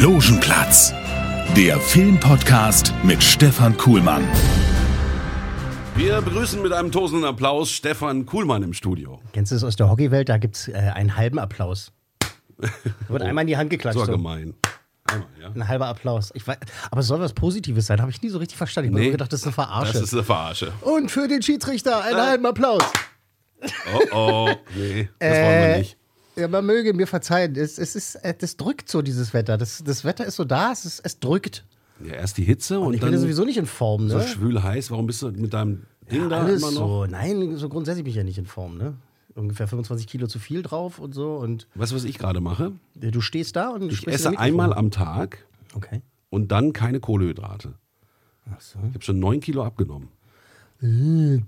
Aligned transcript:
Logenplatz, 0.00 0.92
der 1.56 1.78
Filmpodcast 1.78 2.92
mit 3.04 3.22
Stefan 3.22 3.76
Kuhlmann. 3.76 4.24
Wir 5.94 6.20
begrüßen 6.22 6.60
mit 6.62 6.72
einem 6.72 6.90
tosenden 6.90 7.24
Applaus 7.28 7.70
Stefan 7.70 8.26
Kuhlmann 8.26 8.62
im 8.62 8.72
Studio. 8.72 9.20
Kennst 9.32 9.52
du 9.52 9.56
das 9.56 9.64
aus 9.64 9.76
der 9.76 9.88
Hockeywelt? 9.90 10.28
Da 10.28 10.38
gibt 10.38 10.56
es 10.56 10.68
äh, 10.68 10.72
einen 10.72 11.16
halben 11.16 11.38
Applaus. 11.38 11.92
Da 12.58 12.68
wird 13.08 13.22
einmal 13.22 13.42
in 13.42 13.48
die 13.48 13.56
Hand 13.56 13.70
geklatscht. 13.70 13.98
So 13.98 14.06
gemein. 14.06 14.54
Einmal, 15.04 15.28
ja. 15.40 15.48
Ein 15.54 15.68
halber 15.68 15.86
Applaus. 15.88 16.30
Ich 16.34 16.46
weiß, 16.46 16.56
aber 16.90 17.00
es 17.00 17.06
soll 17.06 17.20
was 17.20 17.32
Positives 17.34 17.86
sein, 17.86 18.00
habe 18.00 18.10
ich 18.10 18.20
nie 18.22 18.28
so 18.30 18.38
richtig 18.38 18.56
verstanden. 18.58 18.88
Ich 18.90 18.92
habe 18.94 19.00
Nee. 19.00 19.06
nur 19.08 19.12
gedacht, 19.12 19.32
das 19.32 19.40
ist 19.40 19.46
eine 19.46 19.52
Verarsche. 19.52 19.92
Das 19.92 20.02
ist 20.02 20.14
eine 20.14 20.24
Verarsche. 20.24 20.72
Und 20.80 21.10
für 21.10 21.28
den 21.28 21.42
Schiedsrichter 21.42 22.02
einen 22.02 22.20
halben 22.20 22.46
Applaus. 22.46 22.82
Oh 23.94 24.00
oh, 24.14 24.50
nee, 24.76 25.08
das 25.18 25.28
wollen 25.30 25.40
wir 25.60 25.74
Äh, 25.74 25.78
nicht. 25.78 25.96
Ja, 26.36 26.48
man 26.48 26.64
möge 26.64 26.94
mir 26.94 27.06
verzeihen. 27.06 27.54
Es, 27.56 27.78
es 27.78 27.94
ist, 27.94 28.14
äh, 28.16 28.34
das 28.36 28.56
drückt 28.56 28.88
so, 28.88 29.02
dieses 29.02 29.34
Wetter. 29.34 29.58
Das, 29.58 29.82
das 29.84 30.04
Wetter 30.04 30.24
ist 30.24 30.36
so 30.36 30.44
da, 30.44 30.72
es, 30.72 30.84
ist, 30.86 31.00
es 31.04 31.20
drückt. 31.20 31.64
Ja, 32.02 32.14
erst 32.14 32.38
die 32.38 32.44
Hitze 32.44 32.80
und, 32.80 32.86
Und 32.88 32.94
ich 32.94 33.00
bin 33.00 33.08
dann 33.08 33.14
ja 33.14 33.20
sowieso 33.20 33.44
nicht 33.44 33.58
in 33.58 33.66
Form, 33.66 34.08
so 34.08 34.16
ne? 34.18 34.26
schwül 34.26 34.62
heiß. 34.62 34.90
Warum 34.90 35.06
bist 35.06 35.20
du 35.22 35.30
mit 35.30 35.52
deinem 35.52 35.82
Ding 36.10 36.28
da 36.30 36.40
Alles 36.42 36.62
immer 36.62 36.72
noch? 36.72 36.78
so. 36.88 37.06
Nein, 37.06 37.56
so 37.56 37.68
grundsätzlich 37.68 38.04
bin 38.04 38.10
ich 38.12 38.16
ja 38.16 38.24
nicht 38.24 38.38
in 38.38 38.46
Form, 38.46 38.78
ne? 38.78 38.94
Ungefähr 39.34 39.68
25 39.68 40.06
Kilo 40.06 40.26
zu 40.26 40.38
viel 40.38 40.62
drauf 40.62 40.98
und 40.98 41.14
so. 41.14 41.36
Und 41.36 41.68
Weißt 41.74 41.92
du, 41.92 41.96
was 41.96 42.04
ich 42.04 42.18
gerade 42.18 42.40
mache? 42.40 42.72
du 42.94 43.20
stehst 43.20 43.56
da 43.56 43.68
und 43.70 43.90
Ich 43.92 44.06
esse 44.08 44.38
einmal 44.38 44.72
am 44.74 44.90
Tag 44.90 45.46
Okay. 45.74 46.02
und 46.30 46.50
dann 46.50 46.72
keine 46.72 46.98
Kohlenhydrate. 47.00 47.74
Ich 48.46 48.74
habe 48.76 49.02
schon 49.04 49.20
neun 49.20 49.40
Kilo 49.40 49.62
abgenommen. 49.64 50.08
Kann 50.82 51.46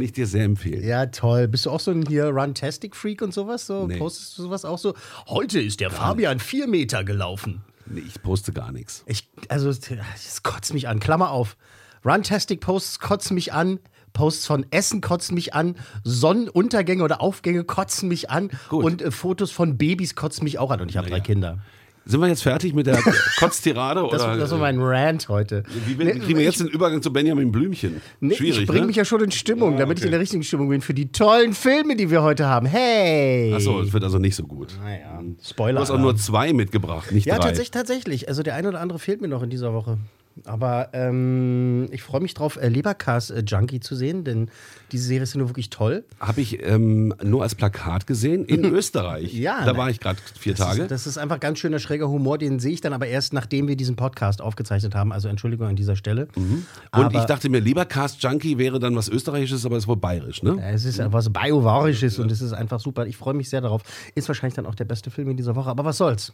ich 0.00 0.12
dir 0.12 0.26
sehr 0.26 0.44
empfehlen. 0.44 0.82
Ja, 0.82 1.04
toll. 1.06 1.48
Bist 1.48 1.66
du 1.66 1.70
auch 1.70 1.80
so 1.80 1.90
ein 1.90 2.06
hier 2.06 2.28
Runtastic-Freak 2.28 3.20
und 3.20 3.34
sowas? 3.34 3.66
So? 3.66 3.86
Nee. 3.86 3.98
Postest 3.98 4.38
du 4.38 4.44
sowas 4.44 4.64
auch 4.64 4.78
so? 4.78 4.94
Heute 5.28 5.60
ist 5.60 5.80
der 5.80 5.90
Fabian 5.90 6.38
vier 6.38 6.66
Meter 6.66 7.04
gelaufen. 7.04 7.60
Nee, 7.84 8.04
ich 8.06 8.22
poste 8.22 8.52
gar 8.52 8.72
nichts. 8.72 9.04
Ich, 9.06 9.28
also, 9.48 9.68
es 9.68 10.42
kotzt 10.42 10.72
mich 10.72 10.88
an. 10.88 10.98
Klammer 10.98 11.30
auf. 11.30 11.58
Runtastic-Posts 12.06 13.00
kotzen 13.00 13.34
mich 13.34 13.52
an. 13.52 13.80
Posts 14.14 14.46
von 14.46 14.66
Essen 14.70 15.02
kotzen 15.02 15.34
mich 15.34 15.52
an. 15.52 15.76
Sonnenuntergänge 16.04 17.02
oder 17.02 17.20
Aufgänge 17.20 17.64
kotzen 17.64 18.08
mich 18.08 18.30
an. 18.30 18.50
Gut. 18.70 18.82
Und 18.82 19.02
äh, 19.02 19.10
Fotos 19.10 19.50
von 19.50 19.76
Babys 19.76 20.14
kotzen 20.14 20.44
mich 20.44 20.58
auch 20.58 20.70
an. 20.70 20.80
Und 20.80 20.88
ich 20.88 20.96
habe 20.96 21.10
drei 21.10 21.20
Kinder. 21.20 21.58
Sind 22.04 22.20
wir 22.20 22.26
jetzt 22.28 22.42
fertig 22.42 22.74
mit 22.74 22.86
der 22.86 22.98
Kotztirade? 23.38 24.06
Das, 24.10 24.22
oder, 24.22 24.36
das 24.36 24.50
war 24.50 24.58
mein 24.58 24.80
Rant 24.80 25.28
heute. 25.28 25.62
Wie 25.86 25.94
bin, 25.94 26.08
kriegen 26.20 26.38
wir 26.38 26.44
jetzt 26.44 26.60
den 26.60 26.66
Übergang 26.66 27.00
zu 27.00 27.12
Benjamin 27.12 27.52
Blümchen? 27.52 28.00
Nee, 28.20 28.34
Schwierig, 28.34 28.62
ich 28.62 28.66
bringe 28.66 28.80
ne? 28.82 28.86
mich 28.88 28.96
ja 28.96 29.04
schon 29.04 29.22
in 29.22 29.30
Stimmung, 29.30 29.74
Ja, 29.74 29.78
damit 29.80 29.98
ich 29.98 30.02
okay. 30.02 30.08
in 30.08 30.12
der 30.12 30.20
richtigen 30.20 30.42
Stimmung 30.42 30.68
bin 30.68 30.80
für 30.80 30.94
die 30.94 31.12
tollen 31.12 31.52
Filme, 31.54 31.94
die 31.96 32.10
wir 32.10 32.22
heute 32.22 32.46
haben. 32.46 32.66
Hey! 32.66 33.52
Achso, 33.54 33.80
es 33.80 33.92
wird 33.92 34.02
also 34.04 34.18
nicht 34.18 34.34
so 34.34 34.44
gut. 34.44 34.74
Naja, 34.82 35.22
Spoiler. 35.42 35.76
Du 35.76 35.80
hast 35.82 35.90
auch 35.90 35.98
nur 35.98 36.16
zwei 36.16 36.52
mitgebracht, 36.52 37.12
nicht 37.12 37.26
Ja, 37.26 37.36
drei. 37.36 37.48
tatsächlich, 37.48 37.70
tatsächlich. 37.70 38.28
Also 38.28 38.42
der 38.42 38.56
eine 38.56 38.68
oder 38.68 38.80
andere 38.80 38.98
fehlt 38.98 39.20
mir 39.20 39.28
noch 39.28 39.42
in 39.42 39.50
dieser 39.50 39.72
Woche. 39.72 39.98
Aber 40.44 40.88
ähm, 40.92 41.88
ich 41.90 42.02
freue 42.02 42.20
mich 42.20 42.34
drauf, 42.34 42.56
äh, 42.56 42.68
Leberkas 42.68 43.30
äh, 43.30 43.42
Junkie 43.46 43.80
zu 43.80 43.94
sehen, 43.94 44.24
denn 44.24 44.50
diese 44.90 45.04
Serie 45.04 45.22
ist 45.22 45.34
ja 45.34 45.38
nur 45.38 45.48
wirklich 45.48 45.70
toll. 45.70 46.04
Habe 46.20 46.40
ich 46.40 46.62
ähm, 46.66 47.14
nur 47.22 47.42
als 47.42 47.54
Plakat 47.54 48.06
gesehen 48.06 48.44
in 48.44 48.64
Österreich. 48.72 49.32
Ja, 49.34 49.64
Da 49.64 49.72
ne. 49.72 49.78
war 49.78 49.90
ich 49.90 50.00
gerade 50.00 50.18
vier 50.38 50.54
Das 50.54 50.66
Tage. 50.66 50.82
ist, 50.82 50.90
das 50.90 51.06
ist 51.06 51.18
einfach 51.18 51.40
ganz 51.40 51.58
schöner 51.58 51.78
schräger 51.78 52.08
Humor, 52.08 52.38
den 52.38 52.58
sehe 52.60 52.72
ich 52.72 52.80
dann 52.80 52.92
aber 52.92 53.06
erst, 53.06 53.32
nachdem 53.32 53.68
wir 53.68 53.76
diesen 53.76 53.96
Podcast 53.96 54.40
aufgezeichnet 54.42 54.94
haben. 54.94 55.12
Also 55.12 55.28
Entschuldigung 55.28 55.66
an 55.68 55.76
dieser 55.76 55.96
Stelle. 55.96 56.28
Und 56.36 56.64
aber- 56.90 57.18
ich 57.20 57.24
dachte 57.26 57.48
mir, 57.48 57.60
Lebercast 57.60 58.22
Junkie 58.22 58.58
wäre 58.58 58.78
dann 58.78 58.96
was 58.96 59.08
Österreichisches, 59.08 59.64
aber 59.66 59.76
es 59.76 59.84
ist 59.84 59.88
wohl 59.88 59.96
bayerisch, 59.96 60.42
ne? 60.42 60.56
Es 60.72 60.84
ist 60.84 61.00
was 61.12 61.30
Biovarisches 61.30 62.18
und 62.18 62.30
es 62.32 62.40
ist 62.40 62.52
einfach 62.52 62.80
super. 62.80 63.06
Ich 63.06 63.16
freue 63.16 63.34
mich 63.34 63.48
sehr 63.48 63.60
darauf. 63.60 63.82
Ist 64.14 64.28
wahrscheinlich 64.28 64.54
dann 64.54 64.66
auch 64.66 64.74
der 64.74 64.84
beste 64.84 65.10
Film 65.10 65.30
in 65.30 65.36
dieser 65.36 65.56
Woche, 65.56 65.70
aber 65.70 65.84
was 65.84 65.96
soll's? 65.98 66.32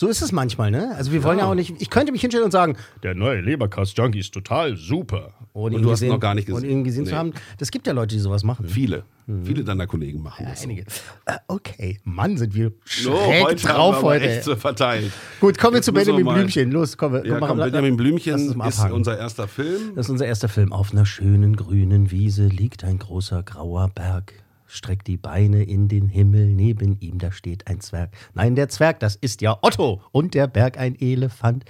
So 0.00 0.08
ist 0.08 0.22
es 0.22 0.32
manchmal, 0.32 0.70
ne? 0.70 0.94
Also 0.96 1.12
wir 1.12 1.22
wollen 1.24 1.40
ja, 1.40 1.44
auch 1.44 1.54
nicht. 1.54 1.74
Ich 1.78 1.90
könnte 1.90 2.10
mich 2.10 2.22
hinstellen 2.22 2.46
und 2.46 2.52
sagen, 2.52 2.74
der 3.02 3.14
neue 3.14 3.42
Leberkast 3.42 3.98
Junkie 3.98 4.20
ist 4.20 4.32
total 4.32 4.74
super. 4.74 5.34
Ohne 5.52 5.74
Und 5.76 5.82
ihn 5.82 5.84
du 5.84 5.90
hast 5.90 6.00
ihn 6.00 6.06
gesehen- 6.06 6.08
noch 6.14 6.20
gar 6.20 6.34
nicht 6.34 6.46
gesehen. 6.46 6.58
Ohne 6.64 6.72
ihn 6.72 6.84
gesehen 6.84 7.04
Nee. 7.04 7.10
zu 7.10 7.16
haben. 7.16 7.34
Das 7.58 7.70
gibt 7.70 7.86
ja 7.86 7.92
Leute, 7.92 8.14
die 8.14 8.18
sowas 8.18 8.42
machen. 8.42 8.66
Viele. 8.66 9.02
Viele 9.44 9.62
deiner 9.62 9.86
Kollegen 9.86 10.22
machen 10.22 10.46
das. 10.48 10.62
Einige. 10.62 10.86
Äh, 11.26 11.34
okay, 11.48 12.00
Mann, 12.04 12.38
sind 12.38 12.54
wir 12.54 12.72
schräg 12.86 13.44
heute 13.44 13.56
drauf 13.66 13.66
haben 13.66 13.92
wir 13.92 13.98
aber 13.98 14.08
heute. 14.08 14.28
echt 14.30 14.44
so 14.44 14.56
verteilt. 14.56 15.12
Gut, 15.38 15.58
kommen 15.58 15.74
wir 15.74 15.78
Jetzt 15.80 15.84
zu 15.84 15.92
müssen 15.92 16.06
wir 16.06 16.12
Benjamin 16.14 16.24
mal- 16.24 16.34
Blümchen. 16.36 16.70
Los, 16.72 16.96
komm, 16.96 17.12
wir 17.12 17.26
Ja, 17.26 17.34
machen- 17.34 17.48
komm, 17.48 17.58
la- 17.58 17.64
Benjamin 17.66 17.90
lass 17.90 17.96
Blümchen 17.98 18.56
mal 18.56 18.68
ist 18.70 18.78
abhaken. 18.78 18.96
unser 18.96 19.18
erster 19.18 19.48
Film. 19.48 19.92
Das 19.96 20.06
ist 20.06 20.10
unser 20.10 20.24
erster 20.24 20.48
Film. 20.48 20.72
Auf 20.72 20.92
einer 20.92 21.04
schönen 21.04 21.56
grünen 21.56 22.10
Wiese 22.10 22.46
liegt 22.46 22.84
ein 22.84 22.98
großer 22.98 23.42
grauer 23.42 23.90
Berg. 23.94 24.32
Streckt 24.72 25.08
die 25.08 25.16
Beine 25.16 25.64
in 25.64 25.88
den 25.88 26.08
Himmel, 26.08 26.46
neben 26.46 26.96
ihm 27.00 27.18
da 27.18 27.32
steht 27.32 27.66
ein 27.66 27.80
Zwerg. 27.80 28.12
Nein, 28.34 28.54
der 28.54 28.68
Zwerg, 28.68 29.00
das 29.00 29.16
ist 29.16 29.40
ja 29.40 29.58
Otto. 29.62 30.00
Und 30.12 30.34
der 30.34 30.46
Berg 30.46 30.78
ein 30.78 30.94
Elefant. 31.00 31.64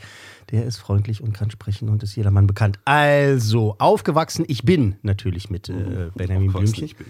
Der 0.50 0.66
ist 0.66 0.76
freundlich 0.76 1.22
und 1.22 1.32
kann 1.32 1.50
sprechen 1.50 1.88
und 1.88 2.02
ist 2.02 2.16
jedermann 2.16 2.46
bekannt. 2.46 2.78
Also, 2.84 3.76
aufgewachsen, 3.78 4.44
ich 4.48 4.64
bin 4.64 4.96
natürlich 5.02 5.48
mit 5.48 5.68
äh, 5.68 6.10
Benjamin 6.14 6.52
Was 6.52 6.72
Blümchen. 6.72 6.84
ich 6.84 6.96
bin. 6.96 7.06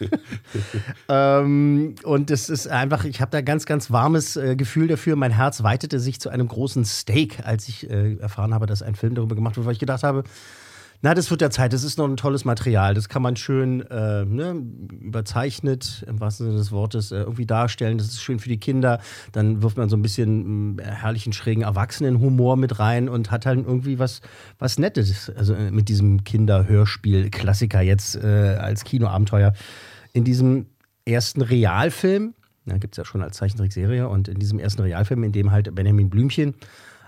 Ja. 0.00 0.08
Ähm, 1.10 1.94
und 2.04 2.30
es 2.30 2.48
ist 2.48 2.68
einfach, 2.68 3.04
ich 3.04 3.20
habe 3.20 3.30
da 3.30 3.40
ganz, 3.40 3.66
ganz 3.66 3.90
warmes 3.90 4.36
äh, 4.36 4.56
Gefühl 4.56 4.88
dafür. 4.88 5.16
Mein 5.16 5.32
Herz 5.32 5.62
weitete 5.62 6.00
sich 6.00 6.20
zu 6.20 6.28
einem 6.28 6.48
großen 6.48 6.84
Steak, 6.84 7.44
als 7.44 7.68
ich 7.68 7.90
äh, 7.90 8.16
erfahren 8.16 8.54
habe, 8.54 8.66
dass 8.66 8.82
ein 8.82 8.94
Film 8.94 9.14
darüber 9.14 9.34
gemacht 9.34 9.56
wird, 9.56 9.66
weil 9.66 9.72
ich 9.72 9.78
gedacht 9.78 10.02
habe, 10.02 10.24
na, 11.00 11.14
das 11.14 11.30
wird 11.30 11.40
der 11.40 11.50
Zeit, 11.50 11.72
das 11.72 11.84
ist 11.84 11.96
noch 11.96 12.08
ein 12.08 12.16
tolles 12.16 12.44
Material. 12.44 12.92
Das 12.92 13.08
kann 13.08 13.22
man 13.22 13.36
schön 13.36 13.82
äh, 13.82 14.24
ne, 14.24 14.60
überzeichnet, 15.00 16.04
im 16.08 16.18
wahrsten 16.18 16.46
Sinne 16.46 16.58
des 16.58 16.72
Wortes, 16.72 17.12
äh, 17.12 17.18
irgendwie 17.18 17.46
darstellen. 17.46 17.98
Das 17.98 18.08
ist 18.08 18.20
schön 18.20 18.40
für 18.40 18.48
die 18.48 18.58
Kinder. 18.58 19.00
Dann 19.30 19.62
wirft 19.62 19.76
man 19.76 19.88
so 19.88 19.96
ein 19.96 20.02
bisschen 20.02 20.74
mh, 20.74 20.82
herrlichen, 20.82 21.32
schrägen 21.32 21.62
Erwachsenenhumor 21.62 22.56
mit 22.56 22.80
rein 22.80 23.08
und 23.08 23.30
hat 23.30 23.46
halt 23.46 23.58
irgendwie 23.64 24.00
was, 24.00 24.22
was 24.58 24.78
Nettes. 24.78 25.30
Also 25.36 25.54
äh, 25.54 25.70
mit 25.70 25.88
diesem 25.88 26.24
Kinderhörspiel-Klassiker 26.24 27.80
jetzt 27.80 28.16
äh, 28.16 28.56
als 28.58 28.82
Kinoabenteuer. 28.82 29.52
In 30.12 30.24
diesem 30.24 30.66
ersten 31.04 31.42
Realfilm, 31.42 32.34
da 32.66 32.76
gibt 32.76 32.94
es 32.94 32.98
ja 32.98 33.04
schon 33.04 33.22
als 33.22 33.36
Zeichentrickserie, 33.36 34.08
und 34.08 34.26
in 34.26 34.40
diesem 34.40 34.58
ersten 34.58 34.82
Realfilm, 34.82 35.22
in 35.22 35.30
dem 35.30 35.52
halt 35.52 35.72
Benjamin 35.74 36.10
Blümchen 36.10 36.54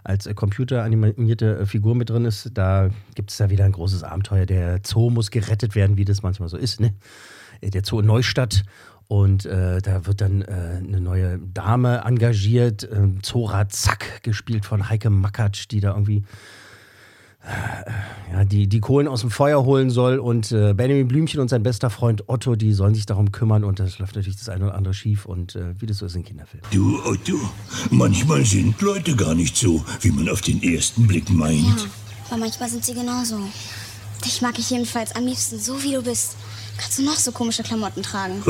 als 0.04 0.26
äh, 0.26 0.34
computeranimierte 0.34 1.58
äh, 1.60 1.66
Figur 1.66 1.94
mit 1.94 2.10
drin 2.10 2.24
ist, 2.24 2.50
da 2.54 2.90
gibt 3.14 3.30
es 3.30 3.36
da 3.36 3.50
wieder 3.50 3.64
ein 3.64 3.72
großes 3.72 4.02
Abenteuer. 4.02 4.46
Der 4.46 4.80
Zoo 4.84 5.10
muss 5.10 5.30
gerettet 5.30 5.74
werden, 5.74 5.96
wie 5.96 6.04
das 6.04 6.22
manchmal 6.22 6.48
so 6.48 6.56
ist. 6.56 6.80
Ne? 6.80 6.94
Äh, 7.60 7.70
Der 7.70 7.84
Zoo 7.84 8.00
in 8.00 8.06
Neustadt. 8.06 8.64
Und 9.08 9.44
äh, 9.44 9.82
da 9.82 10.06
wird 10.06 10.20
dann 10.20 10.42
äh, 10.42 10.78
eine 10.78 11.00
neue 11.00 11.40
Dame 11.40 12.02
engagiert, 12.04 12.84
äh, 12.84 13.08
Zora 13.22 13.68
Zack, 13.68 14.22
gespielt 14.22 14.64
von 14.64 14.88
Heike 14.88 15.10
Makatsch, 15.10 15.66
die 15.68 15.80
da 15.80 15.90
irgendwie 15.94 16.22
ja, 18.32 18.44
die, 18.44 18.66
die 18.68 18.80
Kohlen 18.80 19.08
aus 19.08 19.22
dem 19.22 19.30
Feuer 19.30 19.64
holen 19.64 19.90
soll. 19.90 20.18
Und 20.18 20.52
äh, 20.52 20.74
Benjamin 20.74 21.08
Blümchen 21.08 21.40
und 21.40 21.48
sein 21.48 21.62
bester 21.62 21.90
Freund 21.90 22.28
Otto, 22.28 22.56
die 22.56 22.72
sollen 22.72 22.94
sich 22.94 23.06
darum 23.06 23.32
kümmern. 23.32 23.64
Und 23.64 23.80
das 23.80 23.98
läuft 23.98 24.16
natürlich 24.16 24.38
das 24.38 24.48
eine 24.48 24.66
oder 24.66 24.74
andere 24.74 24.94
schief. 24.94 25.26
Und 25.26 25.56
äh, 25.56 25.74
wie 25.78 25.86
das 25.86 25.98
so 25.98 26.06
ist 26.06 26.16
in 26.16 26.24
Kinderfilmen. 26.24 26.66
Du, 26.72 27.00
Otto, 27.04 27.38
manchmal 27.90 28.44
sind 28.44 28.80
Leute 28.80 29.16
gar 29.16 29.34
nicht 29.34 29.56
so, 29.56 29.84
wie 30.00 30.10
man 30.10 30.28
auf 30.28 30.40
den 30.42 30.62
ersten 30.62 31.06
Blick 31.06 31.28
meint. 31.30 31.88
Aber 32.28 32.38
manchmal 32.38 32.68
sind 32.68 32.84
sie 32.84 32.94
genauso. 32.94 33.38
Dich 34.24 34.42
mag 34.42 34.58
ich 34.58 34.70
jedenfalls 34.70 35.16
am 35.16 35.24
liebsten, 35.24 35.58
so 35.58 35.82
wie 35.82 35.92
du 35.92 36.02
bist. 36.02 36.36
Kannst 36.76 36.98
du 36.98 37.04
noch 37.04 37.16
so 37.16 37.32
komische 37.32 37.62
Klamotten 37.62 38.02
tragen? 38.02 38.42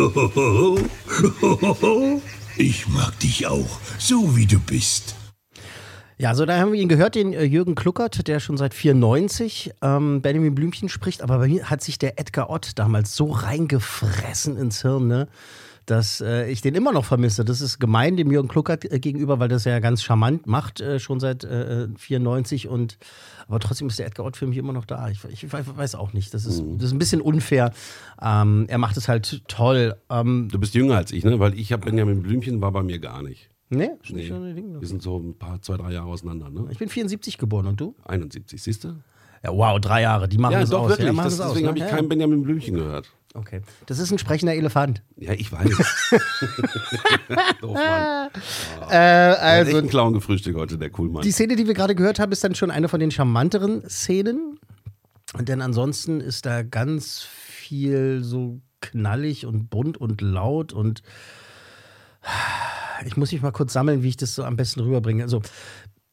Ich 2.57 2.89
mag 2.89 3.19
dich 3.21 3.47
auch, 3.47 3.81
so 3.99 4.37
wie 4.37 4.47
du 4.47 4.59
bist. 4.59 5.15
Ja, 6.21 6.35
so 6.35 6.45
da 6.45 6.59
haben 6.59 6.75
wir 6.75 6.79
ihn 6.79 6.91
gehört, 6.91 7.15
den 7.15 7.33
äh, 7.33 7.45
Jürgen 7.45 7.75
Kluckert, 7.75 8.29
der 8.29 8.41
schon 8.41 8.59
seit 8.59 8.75
94 8.75 9.73
ähm, 9.81 10.21
Benjamin 10.21 10.55
Blümchen 10.55 10.91
spricht. 10.91 11.23
Aber 11.23 11.39
bei 11.39 11.49
mir 11.49 11.71
hat 11.71 11.83
sich 11.83 11.99
der 11.99 12.21
Edgar 12.21 12.51
Ott 12.51 12.79
damals 12.79 13.17
so 13.17 13.31
reingefressen 13.31 14.59
ins 14.59 14.83
Hirn, 14.83 15.07
ne? 15.07 15.29
dass 15.87 16.21
äh, 16.21 16.51
ich 16.51 16.61
den 16.61 16.75
immer 16.75 16.93
noch 16.93 17.07
vermisse. 17.07 17.43
Das 17.43 17.63
ist 17.63 17.79
gemein 17.79 18.19
dem 18.19 18.31
Jürgen 18.31 18.49
Kluckert 18.49 18.85
äh, 18.85 19.01
gegenüber, 19.01 19.39
weil 19.41 19.49
das 19.49 19.65
ja 19.65 19.79
ganz 19.79 20.03
charmant 20.03 20.47
macht, 20.47 20.83
äh, 20.83 21.01
schon 21.01 21.21
seit 21.21 21.45
äh, 21.45 21.89
94 21.97 22.69
und 22.69 22.99
aber 23.49 23.59
trotzdem 23.59 23.89
ist 23.89 23.99
der 23.99 24.07
Edgar 24.07 24.27
Ott 24.27 24.37
für 24.37 24.47
mich 24.47 24.59
immer 24.59 24.75
noch 24.75 24.85
da. 24.85 25.09
Ich, 25.09 25.25
ich 25.25 25.51
weiß 25.51 25.95
auch 25.95 26.13
nicht. 26.13 26.35
Das 26.35 26.45
ist, 26.45 26.63
das 26.77 26.89
ist 26.89 26.93
ein 26.93 26.99
bisschen 26.99 27.23
unfair. 27.23 27.73
Ähm, 28.21 28.67
er 28.69 28.77
macht 28.77 28.99
es 28.99 29.09
halt 29.09 29.43
toll. 29.49 29.97
Ähm, 30.11 30.49
Du 30.53 30.61
bist 30.61 30.75
jünger 30.75 30.97
als 30.97 31.13
ich, 31.13 31.25
ne? 31.25 31.41
Weil 31.41 31.59
ich 31.59 31.73
habe 31.73 31.87
Benjamin 31.87 32.23
Blümchen, 32.23 32.61
war 32.61 32.73
bei 32.73 32.83
mir 32.83 32.99
gar 32.99 33.23
nicht. 33.23 33.50
Nee, 33.71 33.91
Nee. 34.11 34.29
Ding. 34.55 34.81
Wir 34.81 34.87
sind 34.89 35.03
so 35.03 35.19
ein 35.19 35.39
paar, 35.39 35.61
zwei, 35.63 35.77
drei 35.77 35.93
Jahre 35.93 36.09
auseinander, 36.09 36.51
ne? 36.51 36.67
Ich 36.71 36.79
bin 36.79 36.89
74 36.89 37.39
geboren 37.39 37.67
und 37.67 37.81
du? 37.81 37.95
71, 38.05 38.63
siehst 38.63 38.85
du? 38.85 38.97
Ja, 39.43 39.53
wow, 39.53 39.81
drei 39.81 40.03
Jahre, 40.03 40.29
die 40.29 40.37
machen 40.37 40.53
Ja, 40.53 40.61
das 40.61 40.71
doch, 40.71 40.83
aus. 40.83 40.91
wirklich. 40.91 41.09
Ja, 41.17 41.25
das, 41.25 41.39
deswegen 41.39 41.63
ne? 41.63 41.69
habe 41.69 41.79
ich 41.79 41.85
Ja, 41.85 41.91
kein 41.91 42.09
Benjamin 42.09 42.43
Blümchen 42.43 42.75
gehört. 42.75 43.11
Okay. 43.33 43.63
Das 43.87 43.99
ist 44.01 44.11
ein 44.11 44.19
sprechender 44.19 44.55
Elefant. 44.55 45.03
Ja, 45.17 45.33
ich 45.33 45.51
weiß. 45.53 45.71
Doof, 47.61 47.75
Mann. 47.75 48.29
Äh, 48.91 48.97
also, 48.97 49.41
Also, 49.71 49.79
ein 49.79 49.89
Clown 49.89 50.13
gefrühstückt 50.15 50.59
heute, 50.59 50.77
der 50.79 50.91
Coolmann. 50.91 51.23
die 51.23 51.31
Szene, 51.31 51.55
die 51.57 51.67
wir 51.67 51.75
gerade 51.75 51.95
gehört 51.95 52.19
haben, 52.19 52.33
ist 52.33 52.43
dann 52.43 52.55
schon 52.57 52.71
eine 52.73 52.89
von 52.89 52.99
den 53.01 53.11
charmanteren 53.13 53.89
Szenen. 53.89 54.59
Denn 55.39 55.63
ansonsten 55.63 56.21
ist 56.21 56.45
da 56.45 56.63
ganz 56.65 57.23
viel 57.23 58.21
so 58.25 58.61
knallig 58.81 59.47
und 59.47 59.71
bunt 59.71 59.97
und 59.97 60.21
laut 60.21 60.73
und 60.73 61.03
ich 63.07 63.17
muss 63.17 63.33
mich 63.33 63.43
mal 63.43 63.53
kurz 63.53 63.73
sammeln, 63.73 64.03
wie 64.03 64.09
ich 64.09 64.17
das 64.17 64.35
so 64.35 64.45
am 64.45 64.57
besten 64.57 64.81
rüberbringe. 64.81 65.23
Also, 65.23 65.43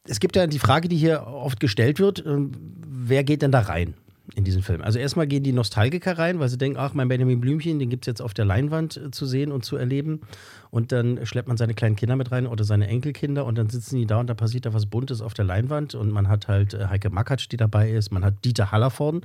es 0.07 0.19
gibt 0.19 0.35
ja 0.35 0.47
die 0.47 0.59
Frage, 0.59 0.87
die 0.87 0.97
hier 0.97 1.27
oft 1.27 1.59
gestellt 1.59 1.99
wird: 1.99 2.23
ähm, 2.25 2.51
Wer 2.87 3.23
geht 3.23 3.41
denn 3.41 3.51
da 3.51 3.61
rein 3.61 3.93
in 4.35 4.43
diesen 4.43 4.61
Film? 4.61 4.81
Also, 4.81 4.99
erstmal 4.99 5.27
gehen 5.27 5.43
die 5.43 5.53
Nostalgiker 5.53 6.17
rein, 6.17 6.39
weil 6.39 6.49
sie 6.49 6.57
denken: 6.57 6.77
Ach, 6.79 6.93
mein 6.93 7.07
Benjamin 7.07 7.41
Blümchen, 7.41 7.79
den 7.79 7.89
gibt 7.89 8.05
es 8.05 8.07
jetzt 8.07 8.21
auf 8.21 8.33
der 8.33 8.45
Leinwand 8.45 8.97
äh, 8.97 9.11
zu 9.11 9.25
sehen 9.25 9.51
und 9.51 9.65
zu 9.65 9.75
erleben. 9.75 10.21
Und 10.69 10.91
dann 10.91 11.25
schleppt 11.25 11.47
man 11.47 11.57
seine 11.57 11.73
kleinen 11.73 11.95
Kinder 11.95 12.15
mit 12.15 12.31
rein 12.31 12.47
oder 12.47 12.63
seine 12.63 12.87
Enkelkinder 12.87 13.45
und 13.45 13.57
dann 13.57 13.69
sitzen 13.69 13.97
die 13.97 14.05
da 14.05 14.19
und 14.19 14.27
da 14.27 14.33
passiert 14.33 14.65
da 14.65 14.73
was 14.73 14.85
Buntes 14.85 15.21
auf 15.21 15.33
der 15.33 15.45
Leinwand. 15.45 15.95
Und 15.95 16.11
man 16.11 16.27
hat 16.27 16.47
halt 16.47 16.73
äh, 16.73 16.87
Heike 16.87 17.09
Makatsch, 17.09 17.47
die 17.51 17.57
dabei 17.57 17.91
ist, 17.91 18.11
man 18.11 18.23
hat 18.23 18.45
Dieter 18.45 18.71
Hallervorden, 18.71 19.21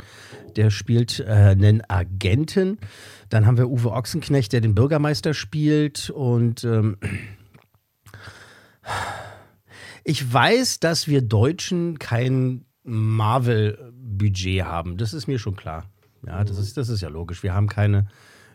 der 0.56 0.70
spielt 0.70 1.20
äh, 1.20 1.24
einen 1.26 1.82
Agenten. 1.88 2.78
Dann 3.28 3.46
haben 3.46 3.56
wir 3.56 3.68
Uwe 3.68 3.92
Ochsenknecht, 3.92 4.52
der 4.52 4.60
den 4.60 4.74
Bürgermeister 4.74 5.34
spielt 5.34 6.10
und. 6.10 6.64
Ähm, 6.64 6.96
ich 10.04 10.32
weiß, 10.32 10.80
dass 10.80 11.08
wir 11.08 11.22
Deutschen 11.22 11.98
kein 11.98 12.64
Marvel-Budget 12.84 14.64
haben. 14.64 14.96
Das 14.96 15.14
ist 15.14 15.26
mir 15.26 15.38
schon 15.38 15.56
klar. 15.56 15.84
Ja, 16.26 16.44
das 16.44 16.58
ist, 16.58 16.76
das 16.76 16.88
ist 16.88 17.00
ja 17.00 17.08
logisch. 17.08 17.42
Wir 17.42 17.54
haben 17.54 17.68
keine, 17.68 18.06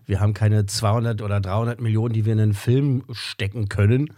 wir 0.06 0.20
haben 0.20 0.34
keine 0.34 0.66
200 0.66 1.22
oder 1.22 1.40
300 1.40 1.82
Millionen, 1.82 2.14
die 2.14 2.26
wir 2.26 2.34
in 2.34 2.40
einen 2.40 2.54
Film 2.54 3.04
stecken 3.12 3.68
können, 3.68 4.14